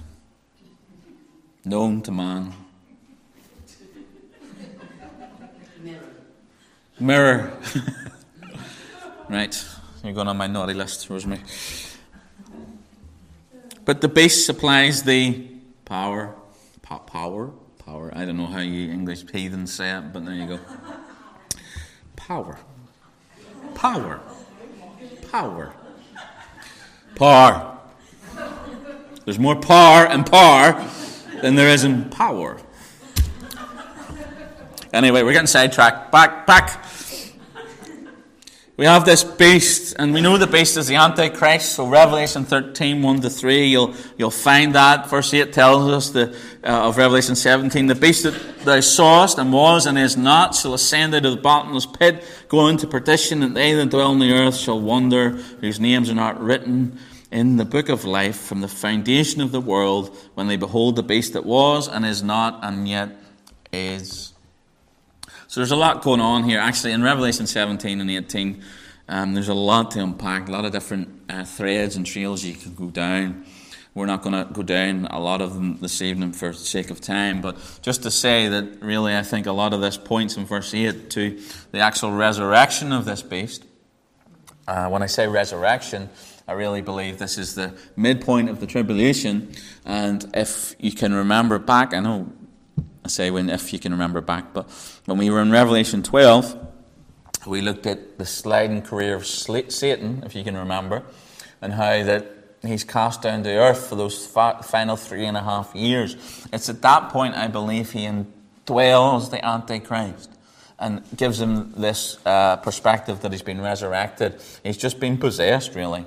known 1.63 2.01
to 2.01 2.11
man. 2.11 2.53
Mirror. 5.81 5.99
Mirror. 6.99 7.53
right, 9.29 9.65
you're 10.03 10.13
going 10.13 10.27
on 10.27 10.37
my 10.37 10.47
naughty 10.47 10.73
list, 10.73 11.09
Rosemary. 11.09 11.41
But 13.85 14.01
the 14.01 14.07
beast 14.07 14.45
supplies 14.45 15.03
the 15.03 15.47
power. 15.85 16.35
Po- 16.81 16.99
power? 16.99 17.51
Power. 17.85 18.11
I 18.15 18.25
don't 18.25 18.37
know 18.37 18.45
how 18.45 18.59
you 18.59 18.91
English 18.91 19.29
heathens 19.29 19.73
say 19.73 19.91
it, 19.97 20.13
but 20.13 20.25
there 20.25 20.33
you 20.33 20.47
go. 20.47 20.59
Power. 22.15 22.57
Power. 23.75 24.21
Power. 25.29 25.73
Power. 27.15 27.77
There's 29.25 29.39
more 29.39 29.55
power 29.55 30.05
and 30.05 30.25
power 30.25 30.85
than 31.41 31.55
there 31.55 31.69
is 31.69 31.83
in 31.83 32.09
power. 32.09 32.57
Anyway, 34.93 35.23
we're 35.23 35.33
getting 35.33 35.47
sidetracked. 35.47 36.11
Back, 36.11 36.45
back. 36.45 36.85
We 38.75 38.85
have 38.85 39.05
this 39.05 39.23
beast, 39.23 39.95
and 39.99 40.15
we 40.15 40.21
know 40.21 40.39
the 40.39 40.47
beast 40.47 40.77
is 40.77 40.87
the 40.87 40.95
Antichrist. 40.95 41.73
So 41.73 41.87
Revelation 41.87 42.43
13, 42.43 43.03
1 43.03 43.21
to 43.21 43.29
3, 43.29 43.67
you'll, 43.67 43.93
you'll 44.17 44.31
find 44.31 44.73
that. 44.73 45.07
Verse 45.07 45.31
8 45.31 45.53
tells 45.53 45.91
us 45.91 46.09
the, 46.09 46.35
uh, 46.63 46.87
of 46.87 46.97
Revelation 46.97 47.35
17, 47.35 47.85
the 47.85 47.93
beast 47.93 48.23
that 48.23 48.33
thou 48.65 48.79
sawest 48.79 49.37
and 49.37 49.53
was 49.53 49.85
and 49.85 49.95
is 49.95 50.17
not 50.17 50.55
shall 50.55 50.73
ascend 50.73 51.13
out 51.13 51.23
of 51.23 51.35
the 51.35 51.41
bottomless 51.41 51.85
pit, 51.85 52.25
go 52.47 52.67
into 52.67 52.87
perdition, 52.87 53.43
and 53.43 53.55
they 53.55 53.73
that 53.73 53.91
dwell 53.91 54.09
on 54.09 54.17
the 54.17 54.33
earth 54.33 54.55
shall 54.55 54.81
wonder, 54.81 55.29
whose 55.61 55.79
names 55.79 56.09
are 56.09 56.15
not 56.15 56.41
written 56.41 56.97
in 57.31 57.57
the 57.57 57.65
book 57.65 57.89
of 57.89 58.05
life 58.05 58.37
from 58.37 58.61
the 58.61 58.67
foundation 58.67 59.39
of 59.41 59.51
the 59.51 59.61
world, 59.61 60.17
when 60.33 60.47
they 60.47 60.57
behold 60.57 60.95
the 60.95 61.03
beast 61.03 61.33
that 61.33 61.45
was 61.45 61.87
and 61.87 62.07
is 62.07 62.23
not 62.23 62.59
and 62.63 62.87
yet 62.87 63.09
is. 63.71 64.32
So 65.53 65.59
there's 65.59 65.69
a 65.69 65.75
lot 65.75 66.01
going 66.01 66.19
on 66.19 66.45
here. 66.45 66.59
Actually, 66.59 66.93
in 66.93 67.03
Revelation 67.03 67.45
17 67.45 68.01
and 68.01 68.09
18, 68.09 68.63
um, 69.07 69.35
there's 69.35 69.49
a 69.49 69.53
lot 69.53 69.91
to 69.91 70.01
unpack, 70.01 70.47
a 70.47 70.51
lot 70.51 70.65
of 70.65 70.71
different 70.71 71.07
uh, 71.29 71.43
threads 71.43 71.95
and 71.95 72.07
trails 72.07 72.43
you 72.43 72.55
can 72.55 72.73
go 72.73 72.89
down. 72.89 73.45
We're 73.93 74.07
not 74.07 74.23
going 74.23 74.33
to 74.33 74.51
go 74.51 74.63
down 74.63 75.05
a 75.11 75.19
lot 75.19 75.41
of 75.41 75.53
them 75.53 75.77
this 75.79 76.01
evening 76.01 76.31
for 76.31 76.53
sake 76.53 76.89
of 76.89 77.01
time, 77.01 77.39
but 77.41 77.55
just 77.83 78.01
to 78.01 78.09
say 78.09 78.47
that 78.47 78.81
really 78.81 79.15
I 79.15 79.21
think 79.21 79.45
a 79.45 79.51
lot 79.51 79.75
of 79.75 79.81
this 79.81 79.95
points 79.95 80.37
in 80.37 80.45
verse 80.47 80.73
8 80.73 81.11
to 81.11 81.39
the 81.71 81.81
actual 81.81 82.11
resurrection 82.13 82.91
of 82.91 83.05
this 83.05 83.21
beast. 83.21 83.63
Uh, 84.67 84.89
when 84.89 85.03
I 85.03 85.05
say 85.05 85.27
resurrection, 85.27 86.09
I 86.47 86.53
really 86.53 86.81
believe 86.81 87.19
this 87.19 87.37
is 87.37 87.53
the 87.53 87.77
midpoint 87.95 88.49
of 88.49 88.59
the 88.59 88.65
tribulation. 88.65 89.53
And 89.85 90.25
if 90.33 90.75
you 90.79 90.93
can 90.93 91.13
remember 91.13 91.59
back, 91.59 91.93
I 91.93 91.99
know 91.99 92.33
I 93.05 93.09
say 93.09 93.31
when 93.31 93.49
if 93.49 93.73
you 93.73 93.79
can 93.79 93.91
remember 93.91 94.21
back, 94.21 94.53
but 94.53 94.69
when 95.05 95.17
we 95.17 95.29
were 95.29 95.41
in 95.41 95.51
Revelation 95.51 96.03
12, 96.03 96.57
we 97.45 97.61
looked 97.61 97.85
at 97.85 98.17
the 98.17 98.25
sliding 98.25 98.81
career 98.81 99.15
of 99.15 99.25
Satan, 99.25 100.23
if 100.25 100.35
you 100.35 100.43
can 100.43 100.55
remember, 100.55 101.03
and 101.61 101.73
how 101.73 102.03
that 102.03 102.33
he's 102.61 102.83
cast 102.83 103.21
down 103.21 103.43
to 103.43 103.49
earth 103.49 103.87
for 103.87 103.95
those 103.95 104.25
final 104.25 104.95
three 104.95 105.25
and 105.25 105.35
a 105.35 105.43
half 105.43 105.75
years. 105.75 106.15
It's 106.53 106.69
at 106.69 106.81
that 106.81 107.09
point, 107.09 107.35
I 107.35 107.47
believe, 107.47 107.91
he 107.91 108.05
indwells 108.05 109.29
the 109.31 109.45
Antichrist 109.45 110.31
and 110.79 111.03
gives 111.15 111.39
him 111.39 111.73
this 111.73 112.17
uh, 112.25 112.57
perspective 112.57 113.21
that 113.21 113.31
he's 113.31 113.41
been 113.41 113.61
resurrected. 113.61 114.41
He's 114.63 114.77
just 114.77 114.99
been 114.99 115.17
possessed, 115.17 115.75
really. 115.75 116.05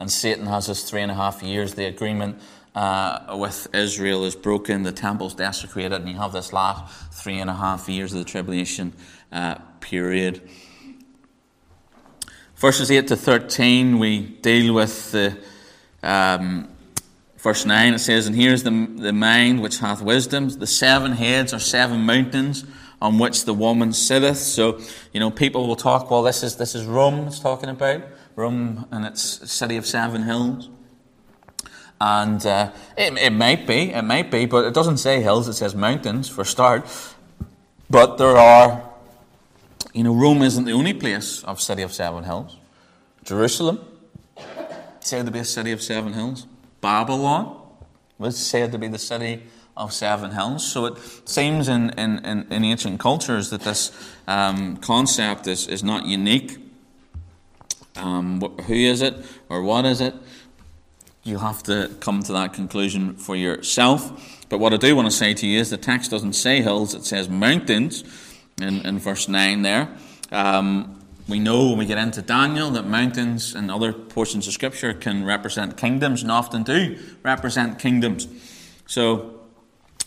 And 0.00 0.10
Satan 0.10 0.46
has 0.46 0.66
his 0.66 0.84
three 0.84 1.02
and 1.02 1.10
a 1.10 1.14
half 1.14 1.42
years, 1.42 1.74
the 1.74 1.86
agreement 1.86 2.40
uh, 2.74 3.36
with 3.38 3.68
Israel 3.74 4.24
is 4.24 4.34
broken, 4.34 4.82
the 4.82 4.92
temple's 4.92 5.34
desecrated, 5.34 5.92
and 5.92 6.08
you 6.08 6.16
have 6.16 6.32
this 6.32 6.52
last 6.52 6.92
three 7.12 7.38
and 7.38 7.48
a 7.48 7.54
half 7.54 7.88
years 7.88 8.12
of 8.12 8.18
the 8.18 8.24
tribulation 8.24 8.92
uh, 9.30 9.56
period. 9.80 10.48
Verses 12.56 12.90
8 12.90 13.08
to 13.08 13.16
13, 13.16 13.98
we 13.98 14.20
deal 14.20 14.74
with 14.74 15.12
the. 15.12 15.38
Um, 16.02 16.68
verse 17.44 17.66
9, 17.66 17.94
it 17.94 17.98
says, 17.98 18.26
And 18.26 18.34
here's 18.34 18.62
the, 18.62 18.70
the 18.70 19.12
mind 19.12 19.60
which 19.60 19.78
hath 19.78 20.00
wisdom. 20.00 20.48
The 20.48 20.66
seven 20.66 21.12
heads 21.12 21.52
are 21.52 21.58
seven 21.58 22.00
mountains 22.00 22.64
on 23.02 23.18
which 23.18 23.44
the 23.44 23.52
woman 23.52 23.92
sitteth. 23.92 24.38
So, 24.38 24.80
you 25.12 25.20
know, 25.20 25.30
people 25.30 25.66
will 25.66 25.76
talk, 25.76 26.10
well, 26.10 26.22
this 26.22 26.42
is, 26.42 26.56
this 26.56 26.74
is 26.74 26.86
Rome 26.86 27.26
it's 27.28 27.38
talking 27.38 27.68
about. 27.68 28.02
Rome 28.34 28.86
and 28.90 29.04
its 29.04 29.22
city 29.52 29.76
of 29.76 29.86
seven 29.86 30.22
hills. 30.22 30.70
And 32.00 32.44
uh, 32.44 32.72
it, 32.98 33.16
it 33.16 33.32
might 33.32 33.66
be, 33.66 33.92
it 33.92 34.02
might 34.02 34.30
be, 34.30 34.46
but 34.46 34.64
it 34.64 34.74
doesn't 34.74 34.98
say 34.98 35.22
hills, 35.22 35.48
it 35.48 35.54
says 35.54 35.74
mountains 35.74 36.28
for 36.28 36.44
start. 36.44 36.86
But 37.88 38.18
there 38.18 38.36
are, 38.36 38.82
you 39.92 40.04
know, 40.04 40.14
Rome 40.14 40.42
isn't 40.42 40.64
the 40.64 40.72
only 40.72 40.92
place 40.92 41.44
of 41.44 41.60
city 41.60 41.82
of 41.82 41.92
seven 41.92 42.24
hills. 42.24 42.56
Jerusalem, 43.22 43.80
said 45.00 45.26
to 45.26 45.32
be 45.32 45.38
a 45.38 45.44
city 45.44 45.70
of 45.72 45.82
seven 45.82 46.12
hills. 46.12 46.46
Babylon 46.80 47.60
was 48.18 48.36
said 48.36 48.72
to 48.72 48.78
be 48.78 48.88
the 48.88 48.98
city 48.98 49.42
of 49.76 49.92
seven 49.92 50.30
hills. 50.30 50.66
So 50.66 50.86
it 50.86 50.98
seems 51.24 51.68
in, 51.68 51.90
in, 51.90 52.24
in, 52.24 52.46
in 52.50 52.64
ancient 52.64 53.00
cultures 53.00 53.50
that 53.50 53.62
this 53.62 53.92
um, 54.26 54.76
concept 54.78 55.46
is, 55.46 55.66
is 55.66 55.82
not 55.82 56.06
unique. 56.06 56.58
Um, 57.96 58.40
who 58.66 58.74
is 58.74 59.02
it 59.02 59.14
or 59.48 59.62
what 59.62 59.84
is 59.84 60.00
it? 60.00 60.14
You'll 61.24 61.40
have 61.40 61.62
to 61.64 61.90
come 62.00 62.22
to 62.24 62.32
that 62.34 62.52
conclusion 62.52 63.14
for 63.14 63.34
yourself. 63.34 64.46
But 64.50 64.58
what 64.58 64.74
I 64.74 64.76
do 64.76 64.94
want 64.94 65.10
to 65.10 65.16
say 65.16 65.32
to 65.32 65.46
you 65.46 65.58
is 65.58 65.70
the 65.70 65.78
text 65.78 66.10
doesn't 66.10 66.34
say 66.34 66.60
hills, 66.60 66.94
it 66.94 67.06
says 67.06 67.30
mountains 67.30 68.04
in, 68.60 68.84
in 68.84 68.98
verse 68.98 69.26
9 69.26 69.62
there. 69.62 69.88
Um, 70.30 71.00
we 71.26 71.38
know 71.38 71.70
when 71.70 71.78
we 71.78 71.86
get 71.86 71.96
into 71.96 72.20
Daniel 72.20 72.70
that 72.72 72.86
mountains 72.86 73.54
and 73.54 73.70
other 73.70 73.94
portions 73.94 74.46
of 74.46 74.52
Scripture 74.52 74.92
can 74.92 75.24
represent 75.24 75.78
kingdoms 75.78 76.20
and 76.20 76.30
often 76.30 76.62
do 76.62 76.98
represent 77.22 77.78
kingdoms. 77.78 78.28
So, 78.86 79.40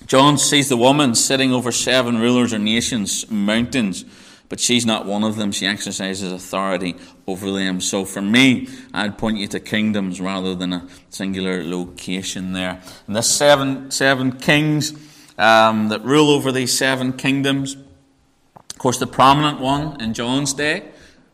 John 0.06 0.38
sees 0.38 0.70
the 0.70 0.78
woman 0.78 1.16
sitting 1.16 1.52
over 1.52 1.72
seven 1.72 2.20
rulers 2.20 2.54
or 2.54 2.60
nations, 2.60 3.30
mountains 3.32 4.06
but 4.50 4.60
she's 4.60 4.86
not 4.86 5.06
one 5.06 5.24
of 5.24 5.36
them. 5.36 5.52
She 5.52 5.66
exercises 5.66 6.32
authority 6.32 6.96
over 7.26 7.52
them. 7.52 7.82
So 7.82 8.06
for 8.06 8.22
me, 8.22 8.68
I'd 8.94 9.18
point 9.18 9.38
you 9.38 9.48
to 9.48 9.60
kingdoms 9.60 10.22
rather 10.22 10.56
than 10.56 10.74
a 10.74 10.88
singular 11.10 11.64
location 11.64 12.54
there. 12.54 12.82
And 13.08 13.16
the 13.16 13.22
seven, 13.22 13.92
seven 13.92 14.34
kings 14.34 14.94
um, 15.38 15.90
that 15.90 16.04
rule 16.04 16.30
over 16.30 16.52
these 16.52 16.78
seven 16.78 17.14
kingdoms, 17.14 17.76
of 17.76 18.78
course, 18.78 19.00
the 19.00 19.08
prominent 19.08 19.60
one 19.60 20.00
in 20.02 20.14
John's 20.14 20.54
day 20.54 20.84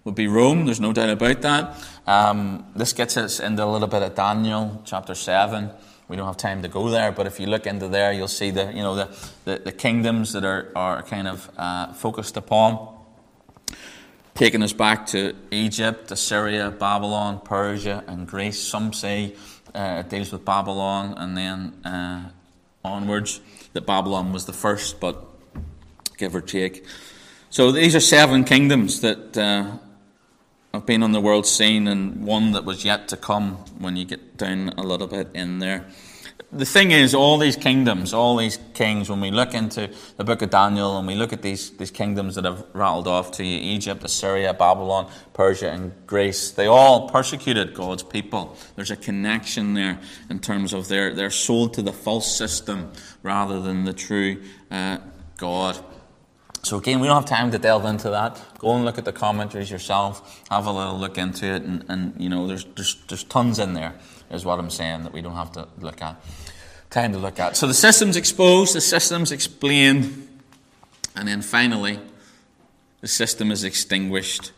would 0.04 0.16
be 0.16 0.28
Rome. 0.28 0.66
There's 0.66 0.82
no 0.82 0.92
doubt 0.92 1.10
about 1.10 1.42
that. 1.42 1.88
Um, 2.06 2.66
this 2.76 2.94
gets 2.94 3.16
us 3.16 3.40
into 3.40 3.64
a 3.64 3.66
little 3.66 3.88
bit 3.88 4.02
of 4.02 4.16
Daniel 4.16 4.82
chapter 4.86 5.16
7. 5.16 5.70
We 6.10 6.18
don't 6.18 6.28
have 6.28 6.38
time 6.38 6.62
to 6.64 6.68
go 6.68 6.90
there, 6.90 7.12
but 7.12 7.28
if 7.28 7.40
you 7.40 7.48
look 7.48 7.66
into 7.66 7.88
there, 7.88 8.12
you'll 8.12 8.28
see 8.28 8.52
the, 8.52 8.66
you 8.74 8.82
know, 8.82 8.96
the, 8.96 9.30
the, 9.46 9.62
the 9.66 9.72
kingdoms 9.72 10.34
that 10.34 10.44
are, 10.44 10.70
are 10.76 11.02
kind 11.04 11.28
of 11.28 11.50
uh, 11.58 11.94
focused 11.94 12.36
upon 12.36 12.93
taking 14.36 14.64
us 14.64 14.74
back 14.74 15.06
to 15.08 15.36
Egypt, 15.52 16.12
Assyria, 16.12 16.72
Babylon, 16.72 17.42
Persia, 17.44 18.04
and 18.08 18.28
Greece. 18.28 18.60
Some 18.60 18.94
say 18.94 19.36
uh, 19.76 20.04
it 20.06 20.10
deals 20.10 20.32
with 20.32 20.44
Babylon 20.44 21.14
and 21.18 21.38
then 21.38 21.74
uh, 21.86 22.30
onwards, 22.84 23.42
that 23.74 23.86
Babylon 23.86 24.34
was 24.34 24.46
the 24.46 24.54
first, 24.54 25.00
but 25.00 25.24
give 26.18 26.36
or 26.36 26.42
take. 26.42 26.86
So 27.50 27.72
these 27.72 27.96
are 27.96 28.00
seven 28.00 28.44
kingdoms 28.44 29.02
that 29.02 29.38
uh, 29.38 29.78
have 30.74 30.86
been 30.86 31.04
on 31.04 31.12
the 31.12 31.22
world 31.22 31.46
scene, 31.46 31.88
and 31.88 32.26
one 32.26 32.52
that 32.54 32.66
was 32.66 32.84
yet 32.84 33.08
to 33.10 33.18
come 33.18 33.58
when 33.78 33.96
you 33.96 34.06
get 34.06 34.38
down 34.38 34.70
a 34.78 34.84
little 34.84 35.08
bit 35.08 35.30
in 35.34 35.60
there. 35.60 35.86
The 36.56 36.66
thing 36.66 36.92
is, 36.92 37.16
all 37.16 37.38
these 37.38 37.56
kingdoms, 37.56 38.14
all 38.14 38.38
these 38.38 38.60
kings, 38.74 39.10
when 39.10 39.20
we 39.20 39.32
look 39.32 39.54
into 39.54 39.90
the 40.18 40.24
book 40.24 40.42
of 40.42 40.52
Daniel 40.52 40.98
and 40.98 41.08
we 41.08 41.16
look 41.16 41.34
at 41.34 41.42
these, 41.42 41.72
these 41.78 41.90
kingdoms 41.90 42.36
that 42.36 42.46
have 42.46 42.64
rattled 42.74 43.08
off 43.08 43.32
to 43.34 43.44
you 43.44 43.58
Egypt, 43.58 44.04
Assyria, 44.04 44.54
Babylon, 44.54 45.12
Persia, 45.34 45.72
and 45.72 45.92
Greece 46.06 46.52
they 46.52 46.68
all 46.68 47.10
persecuted 47.10 47.74
God's 47.74 48.04
people. 48.04 48.56
There's 48.76 48.92
a 48.92 48.96
connection 48.96 49.74
there 49.74 50.00
in 50.30 50.40
terms 50.40 50.74
of 50.74 50.88
their 50.88 51.30
sold 51.30 51.74
to 51.74 51.82
the 51.82 51.94
false 51.94 52.36
system 52.36 52.92
rather 53.24 53.60
than 53.60 53.86
the 53.86 53.94
true 53.94 54.44
uh, 54.70 55.00
God. 55.38 55.80
So, 56.62 56.78
again, 56.78 57.02
we 57.02 57.08
don't 57.08 57.18
have 57.18 57.26
time 57.26 57.52
to 57.52 57.58
delve 57.58 57.84
into 57.86 58.10
that. 58.12 58.40
Go 58.60 58.74
and 58.76 58.86
look 58.86 58.98
at 58.98 59.04
the 59.04 59.12
commentaries 59.12 59.70
yourself, 59.70 60.42
have 60.50 60.66
a 60.66 60.72
little 60.72 60.98
look 60.98 61.18
into 61.18 61.46
it, 61.46 61.64
and, 61.64 61.84
and 61.90 62.14
you 62.18 62.30
know, 62.30 62.48
there's, 62.48 62.64
there's, 62.76 62.96
there's 63.10 63.24
tons 63.26 63.60
in 63.60 63.74
there 63.74 63.96
is 64.34 64.44
what 64.44 64.60
I'm 64.60 64.70
saying 64.70 65.04
that 65.04 65.14
we 65.14 65.22
don't 65.22 65.36
have 65.36 65.52
to 65.54 65.68
look 65.80 66.02
at. 66.02 66.22
Time 66.90 67.14
to 67.14 67.20
look 67.20 67.40
at. 67.40 67.56
So 67.56 67.68
the 67.68 67.74
system's 67.74 68.18
exposed, 68.18 68.76
the 68.76 68.82
system's 68.82 69.32
explained, 69.32 70.28
and 71.16 71.28
then 71.28 71.42
finally, 71.42 72.00
the 73.02 73.08
system 73.08 73.52
is 73.52 73.64
extinguished. 73.64 74.52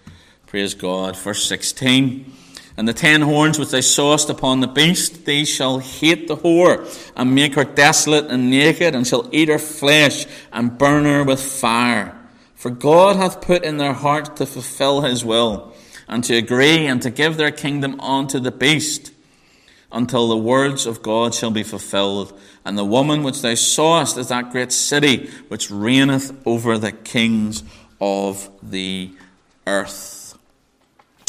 Praise 0.48 0.74
God. 0.74 1.18
Verse 1.18 1.46
16. 1.46 2.32
And 2.78 2.88
the 2.88 2.94
ten 2.94 3.22
horns 3.22 3.58
which 3.58 3.70
thou 3.70 3.80
sawest 3.80 4.30
upon 4.30 4.60
the 4.60 4.68
beast, 4.68 5.26
they 5.26 5.46
shall 5.46 5.80
hate 5.80 6.28
the 6.28 6.38
whore, 6.38 6.86
and 7.16 7.34
make 7.34 7.56
her 7.56 7.64
desolate 7.64 8.26
and 8.26 8.50
naked, 8.50 8.96
and 8.96 9.08
shall 9.08 9.30
eat 9.32 9.48
her 9.48 9.60
flesh, 9.60 10.26
and 10.52 10.78
burn 10.78 11.06
her 11.06 11.24
with 11.24 11.42
fire. 11.42 12.18
For 12.54 12.70
God 12.70 13.16
hath 13.16 13.42
put 13.42 13.64
in 13.64 13.78
their 13.78 13.94
heart 13.94 14.36
to 14.38 14.46
fulfill 14.46 15.02
his 15.02 15.24
will, 15.24 15.74
and 16.08 16.24
to 16.26 16.36
agree, 16.36 16.86
and 16.86 17.02
to 17.02 17.10
give 17.10 17.38
their 17.38 17.52
kingdom 17.52 18.00
unto 18.02 18.40
the 18.40 18.52
beast 18.52 19.12
until 19.96 20.28
the 20.28 20.38
words 20.38 20.86
of 20.86 21.02
God 21.02 21.34
shall 21.34 21.52
be 21.52 21.64
fulfilled. 21.64 22.38
And 22.66 22.78
the 22.78 22.86
woman 22.86 23.24
which 23.24 23.42
thou 23.42 23.56
sawest 23.56 24.18
is 24.18 24.28
that 24.28 24.52
great 24.52 24.72
city 24.72 25.30
which 25.48 25.72
reigneth 25.72 26.36
over 26.46 26.78
the 26.78 26.92
kings 26.92 27.64
of 28.02 28.50
the 28.62 29.12
earth. 29.66 30.38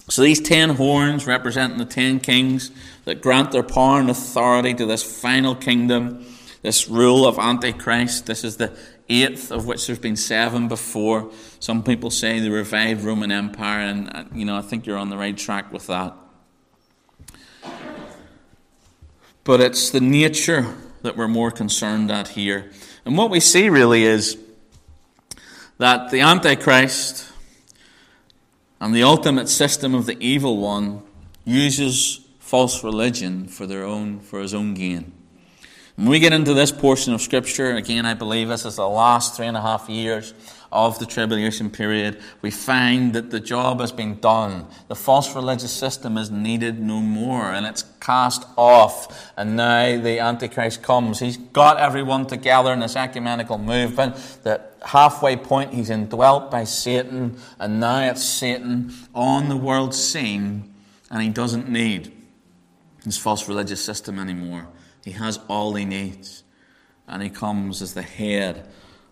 So 0.09 0.23
these 0.23 0.41
ten 0.41 0.71
horns 0.71 1.27
representing 1.27 1.79
the 1.79 1.85
ten 1.85 2.21
kings 2.21 2.71
that 3.05 3.23
grant 3.23 3.53
their 3.53 3.63
power 3.63 4.01
and 4.01 4.11
authority 4.11 4.75
to 4.75 4.87
this 4.87 5.03
final 5.03 5.55
kingdom, 5.55 6.27
this 6.63 6.89
rule 6.89 7.27
of 7.27 7.39
Antichrist. 7.39 8.27
This 8.27 8.43
is 8.45 8.57
the 8.57 8.77
eighth 9.09 9.53
of 9.53 9.67
which 9.67 9.87
there's 9.87 9.99
been 10.01 10.17
seven 10.17 10.67
before. 10.67 11.31
Some 11.61 11.85
people 11.85 12.11
say 12.11 12.41
the 12.41 12.51
revived 12.51 13.05
Roman 13.05 13.31
Empire, 13.31 13.81
and 13.81 14.15
uh, 14.15 14.25
you 14.35 14.45
know 14.45 14.57
I 14.57 14.63
think 14.63 14.87
you're 14.87 14.99
on 14.99 15.11
the 15.11 15.17
right 15.17 15.37
track 15.37 15.73
with 15.73 15.87
that. 15.87 16.15
But 19.47 19.61
it's 19.61 19.91
the 19.91 20.01
nature 20.01 20.75
that 21.03 21.17
we're 21.17 21.29
more 21.29 21.53
concerned 21.53 22.11
at 22.11 22.29
here. 22.29 22.69
And 23.05 23.17
what 23.17 23.31
we 23.31 23.39
see 23.39 23.71
really 23.71 24.03
is 24.03 24.37
that 25.79 26.11
the 26.11 26.21
Antichrist 26.21 27.33
and 28.81 28.93
the 28.93 29.05
ultimate 29.05 29.49
system 29.49 29.95
of 29.95 30.05
the 30.07 30.19
evil 30.19 30.59
one 30.59 31.01
uses 31.45 32.27
false 32.41 32.83
religion 32.83 33.47
for 33.47 33.69
their 33.69 33.85
own 33.85 34.19
for 34.19 34.41
his 34.41 34.53
own 34.53 34.75
gain. 34.75 35.13
When 35.95 36.09
we 36.09 36.19
get 36.19 36.33
into 36.33 36.53
this 36.53 36.73
portion 36.73 37.15
of 37.15 37.23
Scripture, 37.23 37.77
again, 37.77 38.05
I 38.05 38.15
believe 38.15 38.49
this 38.49 38.65
is 38.65 38.77
the 38.77 38.89
last 38.89 39.37
three 39.37 39.47
and 39.47 39.57
a 39.57 39.63
half 39.63 39.89
years 39.89 40.35
of 40.73 40.99
the 40.99 41.07
tribulation 41.07 41.71
period, 41.71 42.21
we 42.43 42.51
find 42.51 43.13
that 43.15 43.31
the 43.31 43.41
job 43.41 43.81
has 43.81 43.93
been 43.93 44.19
done. 44.21 44.67
The 44.89 44.95
false 44.95 45.35
religious 45.35 45.73
system 45.73 46.17
is 46.17 46.31
needed 46.31 46.81
no 46.81 47.01
more, 47.01 47.53
and 47.53 47.67
it's 47.67 47.85
cast 48.01 48.45
off. 48.57 49.33
And 49.37 49.57
now 49.57 50.01
the 50.01 50.19
Antichrist 50.19 50.83
comes. 50.83 51.21
He's 51.21 51.37
got 51.37 51.79
everyone 51.79 52.27
together 52.27 52.73
in 52.73 52.81
this 52.81 52.97
ecumenical 52.97 53.59
movement. 53.59 54.17
The 54.43 54.61
halfway 54.85 55.37
point, 55.37 55.75
he's 55.75 55.91
indwelt 55.91 56.51
by 56.51 56.65
Satan, 56.65 57.39
and 57.59 57.81
now 57.81 58.11
it's 58.11 58.25
Satan 58.25 58.93
on 59.15 59.49
the 59.49 59.57
world 59.57 59.95
scene, 59.95 60.75
and 61.11 61.23
he 61.23 61.29
doesn't 61.29 61.69
need 61.69 62.13
his 63.05 63.17
false 63.17 63.49
religious 63.49 63.83
system 63.85 64.19
anymore. 64.19 64.67
He 65.05 65.13
has 65.13 65.39
all 65.49 65.75
he 65.75 65.85
needs. 65.85 66.43
And 67.09 67.23
he 67.23 67.31
comes 67.31 67.81
as 67.81 67.95
the 67.95 68.03
head 68.03 68.67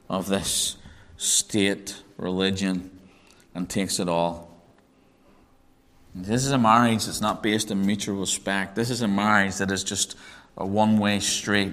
of 0.09 0.27
this 0.27 0.77
state 1.17 2.03
religion 2.17 2.91
and 3.55 3.69
takes 3.69 3.99
it 3.99 4.09
all. 4.09 4.51
This 6.15 6.45
is 6.45 6.53
a 6.53 6.59
marriage 6.59 7.07
that's 7.07 7.21
not 7.21 7.43
based 7.43 7.71
on 7.71 7.85
mutual 7.85 8.21
respect. 8.21 8.77
This 8.77 8.91
is 8.91 9.03
a 9.03 9.09
marriage 9.09 9.57
that 9.57 9.71
is 9.71 9.83
just 9.83 10.17
a 10.57 10.67
one 10.67 10.99
way 10.99 11.19
street. 11.21 11.73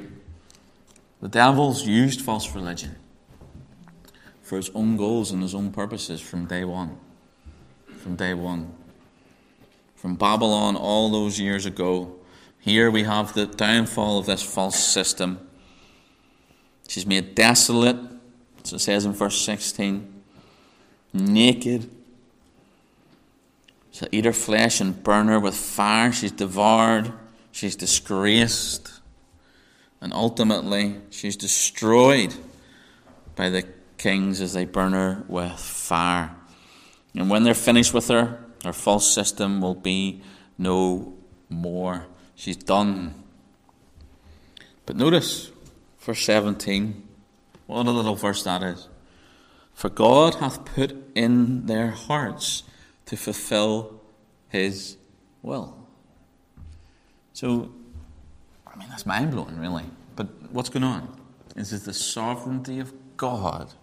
The 1.22 1.28
devil's 1.28 1.86
used 1.86 2.22
false 2.22 2.56
religion 2.56 2.96
for 4.42 4.58
his 4.58 4.72
own 4.72 4.98
goals 4.98 5.32
and 5.32 5.42
his 5.42 5.54
own 5.54 5.72
purposes 5.72 6.20
from 6.20 6.46
day 6.46 6.66
one. 6.66 6.98
From 7.98 8.16
day 8.16 8.34
one. 8.34 8.74
From 9.96 10.16
Babylon 10.16 10.76
all 10.76 11.12
those 11.12 11.40
years 11.40 11.68
ago 11.68 12.16
here 12.62 12.92
we 12.92 13.04
have 13.04 13.34
the 13.34 13.48
downfall 13.48 14.20
of 14.20 14.28
this 14.28 14.44
false 14.44 14.78
system. 14.78 15.40
She's 16.88 17.08
made 17.08 17.34
desolate, 17.34 17.98
as 18.64 18.74
it 18.74 18.80
says 18.80 19.06
in 19.06 19.14
verse 19.14 19.40
16, 19.42 20.22
naked. 21.14 21.90
She'll 23.92 24.10
eat 24.12 24.26
her 24.26 24.34
flesh 24.34 24.80
and 24.80 25.04
burn 25.04 25.28
her 25.28 25.40
with 25.40 25.56
fire. 25.56 26.12
She's 26.12 26.32
devoured. 26.32 27.14
She's 27.52 27.76
disgraced. 27.76 29.02
And 30.00 30.14
ultimately, 30.14 30.98
she's 31.10 31.36
destroyed 31.36 32.34
by 33.36 33.50
the 33.50 33.66
kings 33.98 34.42
as 34.42 34.54
they 34.54 34.66
burn 34.66 34.94
her 34.94 35.24
with 35.28 35.60
fire. 35.60 36.36
And 37.14 37.30
when 37.30 37.44
they're 37.44 37.54
finished 37.54 37.94
with 37.94 38.08
her, 38.08 38.40
her 38.64 38.74
false 38.74 39.12
system 39.14 39.62
will 39.62 39.76
be 39.76 40.22
no 40.58 41.14
more. 41.50 42.06
She's 42.36 42.58
done. 42.58 43.14
But 44.86 44.96
notice 44.96 45.52
verse 46.00 46.24
17. 46.24 47.08
What 47.72 47.88
a 47.88 47.92
little 47.92 48.16
verse 48.16 48.44
that 48.44 48.62
is. 48.62 48.90
For 49.74 49.90
God 49.90 50.36
hath 50.36 50.66
put 50.66 50.94
in 51.16 51.68
their 51.68 51.92
hearts 51.92 52.64
to 53.06 53.16
fulfill 53.16 54.02
his 54.50 54.98
will. 55.42 55.88
So, 57.32 57.72
I 58.68 58.78
mean, 58.78 58.90
that's 58.90 59.06
mind 59.06 59.32
blowing, 59.32 59.58
really. 59.58 59.86
But 60.18 60.28
what's 60.52 60.68
going 60.68 60.84
on? 60.84 61.18
Is 61.56 61.70
the 61.86 61.94
sovereignty 61.94 62.80
of 62.80 62.94
God. 63.16 63.74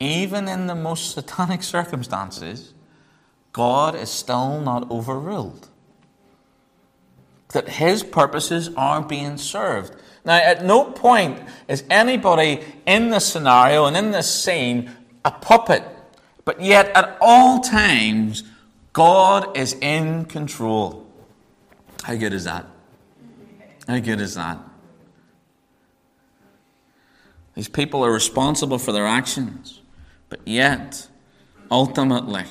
Even 0.00 0.48
in 0.48 0.66
the 0.66 0.74
most 0.74 1.12
satanic 1.12 1.62
circumstances, 1.62 2.74
God 3.52 3.94
is 3.94 4.10
still 4.10 4.60
not 4.60 4.90
overruled 4.90 5.68
that 7.52 7.68
his 7.68 8.02
purposes 8.02 8.70
are 8.76 9.02
being 9.02 9.36
served. 9.36 9.94
Now, 10.24 10.36
at 10.36 10.64
no 10.64 10.84
point 10.84 11.40
is 11.66 11.84
anybody 11.88 12.60
in 12.86 13.10
this 13.10 13.26
scenario 13.26 13.86
and 13.86 13.96
in 13.96 14.10
this 14.10 14.32
scene 14.32 14.90
a 15.24 15.30
puppet, 15.30 15.82
but 16.44 16.60
yet 16.60 16.88
at 16.94 17.16
all 17.20 17.60
times, 17.60 18.44
God 18.92 19.56
is 19.56 19.74
in 19.74 20.24
control. 20.26 21.06
How 22.02 22.16
good 22.16 22.32
is 22.32 22.44
that? 22.44 22.66
How 23.86 23.98
good 23.98 24.20
is 24.20 24.34
that? 24.34 24.58
These 27.54 27.68
people 27.68 28.04
are 28.04 28.12
responsible 28.12 28.78
for 28.78 28.92
their 28.92 29.06
actions, 29.06 29.80
but 30.28 30.40
yet, 30.46 31.08
ultimately, 31.70 32.44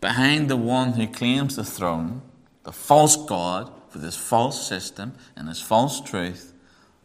behind 0.00 0.48
the 0.48 0.56
one 0.56 0.92
who 0.92 1.06
claims 1.06 1.56
the 1.56 1.64
throne, 1.64 2.22
the 2.64 2.72
false 2.72 3.16
God, 3.16 3.72
with 3.94 4.02
this 4.02 4.16
false 4.16 4.66
system 4.66 5.14
and 5.36 5.48
this 5.48 5.62
false 5.62 6.00
truth, 6.00 6.52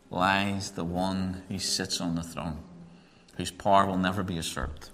lies 0.10 0.72
the 0.72 0.84
one 0.84 1.44
who 1.48 1.60
sits 1.60 2.02
on 2.02 2.16
the 2.16 2.24
throne, 2.24 2.58
whose 3.38 3.52
power 3.52 3.86
will 3.86 3.98
never 3.98 4.24
be 4.24 4.34
usurped. 4.34 4.90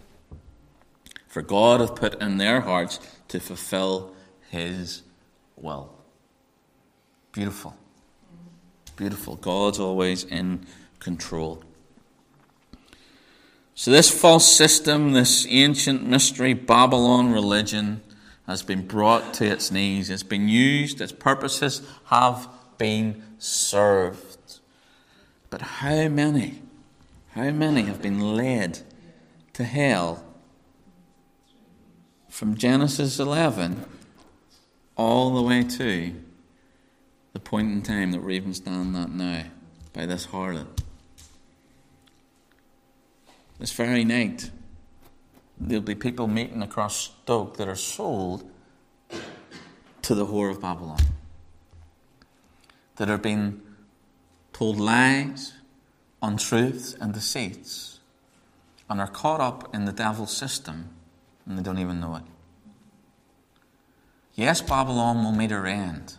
For 1.27 1.41
God 1.41 1.79
hath 1.79 1.95
put 1.95 2.21
in 2.21 2.37
their 2.37 2.61
hearts 2.61 2.99
to 3.29 3.39
fulfill 3.39 4.13
his 4.49 5.03
will. 5.55 5.93
Beautiful. 7.31 7.75
Beautiful. 8.95 9.35
God's 9.35 9.79
always 9.79 10.23
in 10.23 10.65
control. 10.99 11.63
So, 13.73 13.91
this 13.91 14.09
false 14.09 14.49
system, 14.49 15.11
this 15.11 15.45
ancient 15.49 16.07
mystery 16.07 16.53
Babylon 16.53 17.33
religion, 17.33 18.01
has 18.47 18.61
been 18.61 18.85
brought 18.85 19.33
to 19.35 19.45
its 19.45 19.71
knees. 19.71 20.09
It's 20.09 20.23
been 20.23 20.47
used, 20.47 21.01
its 21.01 21.11
purposes 21.11 21.81
have 22.05 22.47
been 22.77 23.23
served. 23.37 24.59
But 25.49 25.61
how 25.61 26.07
many, 26.07 26.61
how 27.31 27.51
many 27.51 27.83
have 27.83 28.01
been 28.01 28.35
led 28.35 28.79
to 29.53 29.63
hell 29.63 30.23
from 32.29 32.55
Genesis 32.55 33.19
11 33.19 33.85
all 34.97 35.33
the 35.33 35.41
way 35.41 35.63
to 35.63 36.13
the 37.33 37.39
point 37.39 37.71
in 37.71 37.81
time 37.81 38.11
that 38.11 38.21
we're 38.21 38.31
even 38.31 38.53
standing 38.53 39.01
at 39.01 39.09
now 39.11 39.43
by 39.93 40.05
this 40.05 40.27
harlot. 40.27 40.67
This 43.59 43.71
very 43.71 44.03
night, 44.03 44.51
there'll 45.59 45.83
be 45.83 45.95
people 45.95 46.27
meeting 46.27 46.61
across 46.61 46.95
Stoke 46.95 47.57
that 47.57 47.67
are 47.67 47.75
sold 47.75 48.49
to 50.01 50.15
the 50.15 50.27
whore 50.27 50.51
of 50.51 50.61
Babylon, 50.61 50.99
that 52.97 53.09
are 53.09 53.17
being 53.17 53.61
told 54.53 54.79
lies, 54.79 55.53
untruths, 56.21 56.93
and 56.93 57.13
deceits, 57.13 57.99
and 58.89 59.01
are 59.01 59.07
caught 59.07 59.41
up 59.41 59.73
in 59.73 59.85
the 59.85 59.91
devil's 59.91 60.35
system, 60.35 60.89
and 61.45 61.57
they 61.57 61.63
don't 61.63 61.79
even 61.79 61.99
know 61.99 62.15
it. 62.15 62.23
Yes, 64.35 64.61
Babylon 64.61 65.23
will 65.23 65.31
meet 65.31 65.51
her 65.51 65.65
end, 65.65 66.17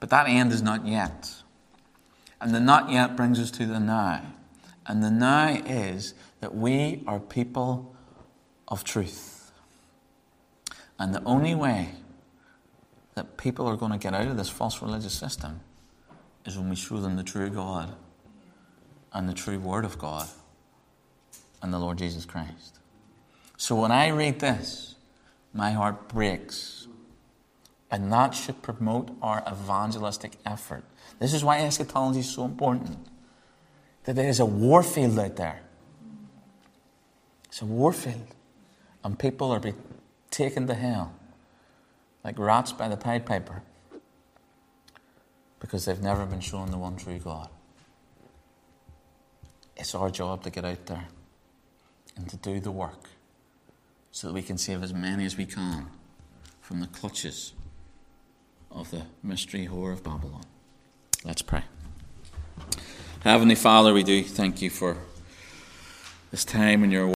but 0.00 0.10
that 0.10 0.28
end 0.28 0.52
is 0.52 0.62
not 0.62 0.86
yet. 0.86 1.34
And 2.40 2.54
the 2.54 2.60
not 2.60 2.90
yet 2.90 3.16
brings 3.16 3.40
us 3.40 3.50
to 3.52 3.66
the 3.66 3.80
now. 3.80 4.22
And 4.86 5.02
the 5.02 5.10
now 5.10 5.48
is 5.66 6.14
that 6.40 6.54
we 6.54 7.02
are 7.06 7.18
people 7.18 7.93
of 8.68 8.84
truth. 8.84 9.52
And 10.98 11.14
the 11.14 11.22
only 11.24 11.54
way 11.54 11.90
that 13.14 13.36
people 13.36 13.66
are 13.66 13.76
going 13.76 13.92
to 13.92 13.98
get 13.98 14.14
out 14.14 14.26
of 14.26 14.36
this 14.36 14.48
false 14.48 14.80
religious 14.82 15.12
system 15.12 15.60
is 16.44 16.58
when 16.58 16.68
we 16.68 16.76
show 16.76 16.98
them 16.98 17.16
the 17.16 17.22
true 17.22 17.50
God 17.50 17.94
and 19.12 19.28
the 19.28 19.34
true 19.34 19.58
Word 19.58 19.84
of 19.84 19.98
God 19.98 20.28
and 21.62 21.72
the 21.72 21.78
Lord 21.78 21.98
Jesus 21.98 22.24
Christ. 22.24 22.78
So 23.56 23.76
when 23.76 23.92
I 23.92 24.08
read 24.08 24.40
this, 24.40 24.96
my 25.52 25.70
heart 25.70 26.08
breaks. 26.08 26.88
And 27.90 28.12
that 28.12 28.34
should 28.34 28.60
promote 28.60 29.10
our 29.22 29.44
evangelistic 29.50 30.32
effort. 30.44 30.84
This 31.20 31.32
is 31.32 31.44
why 31.44 31.60
eschatology 31.60 32.20
is 32.20 32.28
so 32.28 32.44
important. 32.44 32.98
That 34.04 34.16
there 34.16 34.28
is 34.28 34.40
a 34.40 34.44
war 34.44 34.82
field 34.82 35.18
out 35.18 35.36
there. 35.36 35.62
It's 37.46 37.62
a 37.62 37.66
war 37.66 37.92
field. 37.92 38.34
And 39.04 39.18
people 39.18 39.52
are 39.52 39.60
being 39.60 39.80
taken 40.30 40.66
to 40.66 40.74
hell 40.74 41.14
like 42.24 42.38
rats 42.38 42.72
by 42.72 42.88
the 42.88 42.96
Pied 42.96 43.26
Piper 43.26 43.62
because 45.60 45.84
they've 45.84 46.02
never 46.02 46.26
been 46.26 46.40
shown 46.40 46.70
the 46.70 46.78
one 46.78 46.96
true 46.96 47.18
God. 47.18 47.48
It's 49.76 49.94
our 49.94 50.10
job 50.10 50.42
to 50.44 50.50
get 50.50 50.64
out 50.64 50.86
there 50.86 51.08
and 52.16 52.28
to 52.30 52.36
do 52.36 52.60
the 52.60 52.70
work 52.70 53.10
so 54.10 54.28
that 54.28 54.34
we 54.34 54.42
can 54.42 54.56
save 54.56 54.82
as 54.82 54.94
many 54.94 55.26
as 55.26 55.36
we 55.36 55.44
can 55.44 55.88
from 56.60 56.80
the 56.80 56.86
clutches 56.86 57.52
of 58.70 58.90
the 58.90 59.02
mystery 59.22 59.66
whore 59.66 59.92
of 59.92 60.02
Babylon. 60.02 60.44
Let's 61.24 61.42
pray. 61.42 61.64
Heavenly 63.20 63.54
Father, 63.54 63.92
we 63.92 64.02
do 64.02 64.22
thank 64.22 64.62
you 64.62 64.70
for 64.70 64.96
this 66.30 66.44
time 66.44 66.84
in 66.84 66.90
your 66.90 67.06